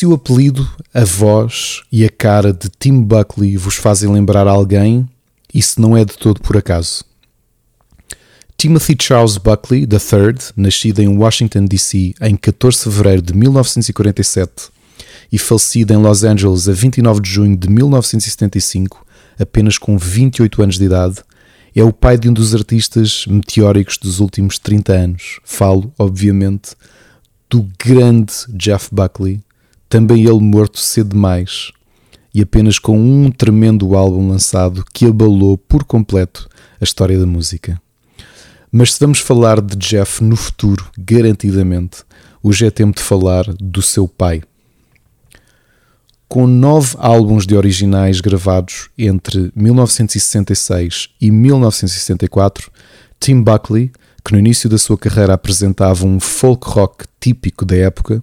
[0.00, 5.06] Se o apelido, a voz e a cara de Tim Buckley vos fazem lembrar alguém,
[5.52, 7.04] isso não é de todo por acaso.
[8.56, 12.14] Timothy Charles Buckley III, nascido em Washington, D.C.
[12.18, 14.70] em 14 de fevereiro de 1947
[15.30, 19.04] e falecido em Los Angeles a 29 de junho de 1975,
[19.38, 21.16] apenas com 28 anos de idade,
[21.76, 25.40] é o pai de um dos artistas meteóricos dos últimos 30 anos.
[25.44, 26.70] Falo, obviamente,
[27.50, 29.42] do grande Jeff Buckley,
[29.90, 31.72] também ele morto cedo demais
[32.32, 36.48] e apenas com um tremendo álbum lançado que abalou por completo
[36.80, 37.82] a história da música.
[38.70, 42.04] Mas se vamos falar de Jeff no futuro, garantidamente,
[42.40, 44.42] hoje é tempo de falar do seu pai.
[46.28, 52.70] Com nove álbuns de originais gravados entre 1966 e 1964,
[53.18, 53.90] Tim Buckley,
[54.24, 58.22] que no início da sua carreira apresentava um folk rock típico da época,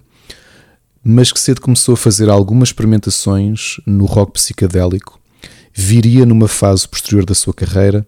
[1.10, 5.18] mas que cedo começou a fazer algumas experimentações no rock psicadélico,
[5.72, 8.06] viria numa fase posterior da sua carreira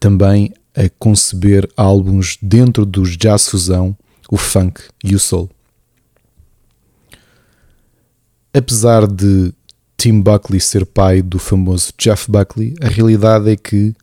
[0.00, 3.96] também a conceber álbuns dentro dos jazz fusão,
[4.28, 5.48] o funk e o soul.
[8.52, 9.54] Apesar de
[9.96, 13.94] Tim Buckley ser pai do famoso Jeff Buckley, a realidade é que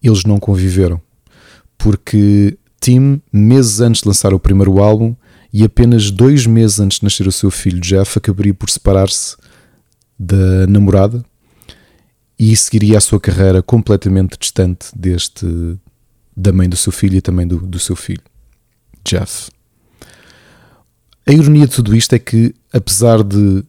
[0.00, 1.02] eles não conviveram.
[1.76, 5.16] Porque Tim, meses antes de lançar o primeiro álbum
[5.54, 9.36] e apenas dois meses antes de nascer o seu filho Jeff, acabaria por separar-se
[10.18, 11.24] da namorada
[12.36, 15.78] e seguiria a sua carreira completamente distante deste
[16.36, 18.24] da mãe do seu filho e também do, do seu filho,
[19.04, 19.48] Jeff.
[21.24, 23.64] A ironia de tudo isto é que, apesar de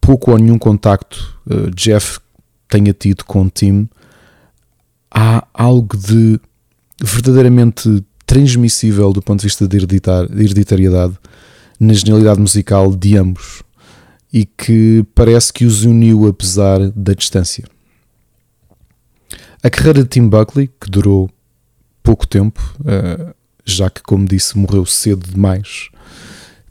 [0.00, 2.18] pouco ou nenhum contacto uh, Jeff
[2.66, 3.86] tenha tido com Tim,
[5.10, 6.40] há algo de
[6.98, 11.18] verdadeiramente transmissível do ponto de vista de, hereditar, de hereditariedade
[11.80, 13.64] na genialidade musical de ambos
[14.32, 17.64] e que parece que os uniu apesar da distância.
[19.60, 21.28] A carreira de Tim Buckley, que durou
[22.04, 23.34] pouco tempo, uh,
[23.64, 25.88] já que, como disse, morreu cedo demais,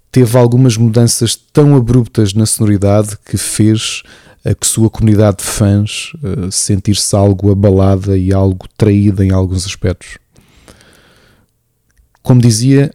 [0.09, 4.01] teve algumas mudanças tão abruptas na sonoridade que fez
[4.45, 9.65] a que sua comunidade de fãs uh, sentir-se algo abalada e algo traída em alguns
[9.65, 10.17] aspectos.
[12.21, 12.91] Como dizia,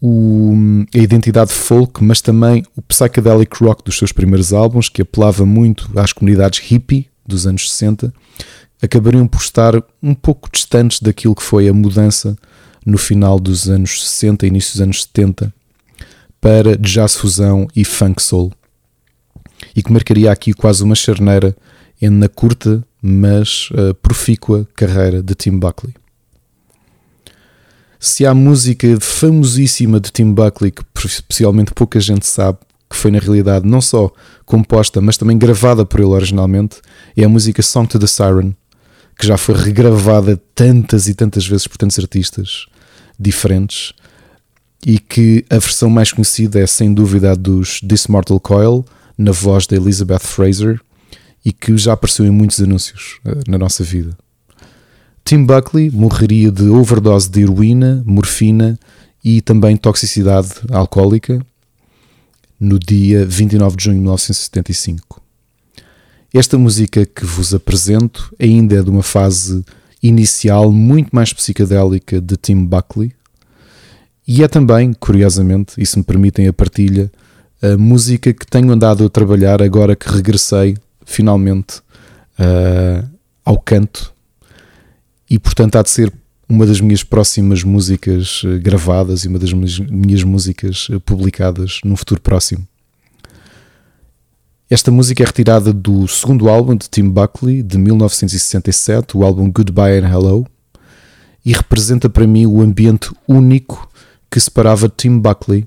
[0.00, 0.54] o,
[0.94, 5.88] a identidade folk, mas também o psychedelic rock dos seus primeiros álbuns, que apelava muito
[5.96, 8.12] às comunidades hippie dos anos 60,
[8.82, 12.36] acabariam por estar um pouco distantes daquilo que foi a mudança
[12.84, 15.54] no final dos anos 60 e início dos anos 70
[16.40, 18.52] para jazz fusão e funk soul.
[19.76, 21.56] E que marcaria aqui quase uma charneira
[22.00, 25.94] na curta, mas uh, profícua carreira de Tim Buckley.
[28.04, 32.58] Se há música famosíssima de Tim Buckley que especialmente pouca gente sabe,
[32.90, 34.10] que foi na realidade não só
[34.44, 36.78] composta, mas também gravada por ele originalmente,
[37.16, 38.56] é a música Song to the Siren,
[39.16, 42.66] que já foi regravada tantas e tantas vezes por tantos artistas
[43.16, 43.92] diferentes
[44.84, 48.84] e que a versão mais conhecida é sem dúvida a dos This Mortal Coil,
[49.16, 50.80] na voz de Elizabeth Fraser,
[51.44, 54.16] e que já apareceu em muitos anúncios uh, na nossa vida.
[55.24, 58.78] Tim Buckley morreria de overdose de heroína, morfina
[59.24, 61.44] e também toxicidade alcoólica
[62.58, 65.20] no dia 29 de junho de 1975.
[66.34, 69.64] Esta música que vos apresento ainda é de uma fase
[70.02, 73.12] inicial muito mais psicadélica de Tim Buckley,
[74.26, 77.10] e é também, curiosamente, e se me permitem a partilha,
[77.60, 81.78] a música que tenho andado a trabalhar agora que regressei finalmente
[82.38, 83.08] uh,
[83.44, 84.11] ao canto
[85.32, 86.12] e portanto há de ser
[86.46, 91.96] uma das minhas próximas músicas uh, gravadas e uma das minhas, músicas uh, publicadas num
[91.96, 92.68] futuro próximo.
[94.68, 100.00] Esta música é retirada do segundo álbum de Tim Buckley de 1967, o álbum Goodbye
[100.00, 100.46] and Hello,
[101.42, 103.88] e representa para mim o ambiente único
[104.30, 105.64] que separava Tim Buckley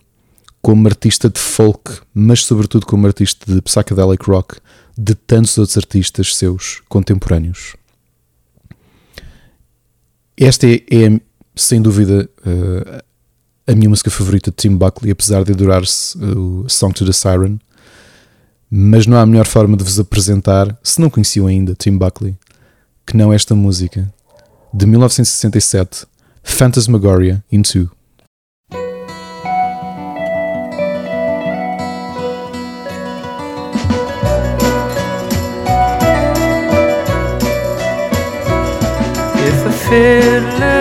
[0.62, 4.58] como artista de folk, mas sobretudo como artista de psychedelic rock,
[4.96, 7.76] de tantos outros artistas seus contemporâneos.
[10.38, 11.22] Esta é, é
[11.56, 13.04] sem dúvida, uh,
[13.68, 17.60] a minha música favorita de Tim Buckley, apesar de adorar-se o Song to the Siren.
[18.70, 22.36] Mas não há melhor forma de vos apresentar, se não conheciam ainda Tim Buckley,
[23.06, 24.12] que não esta música
[24.74, 26.06] de 1967,
[26.44, 27.64] Phantasmagoria in
[39.96, 40.75] fiddler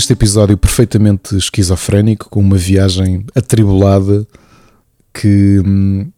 [0.00, 4.26] Deste episódio perfeitamente esquizofrénico, com uma viagem atribulada
[5.12, 6.10] que hum,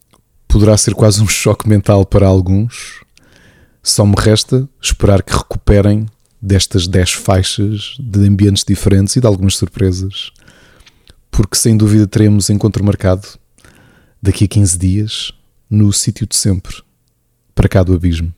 [0.47, 3.03] poderá ser quase um choque mental para alguns,
[3.83, 6.07] só me resta esperar que recuperem
[6.41, 10.31] destas 10 faixas de ambientes diferentes e de algumas surpresas,
[11.29, 13.27] porque sem dúvida teremos encontro marcado
[14.23, 15.33] daqui a 15 dias
[15.69, 16.77] no sítio de sempre,
[17.53, 18.33] para cá do abismo.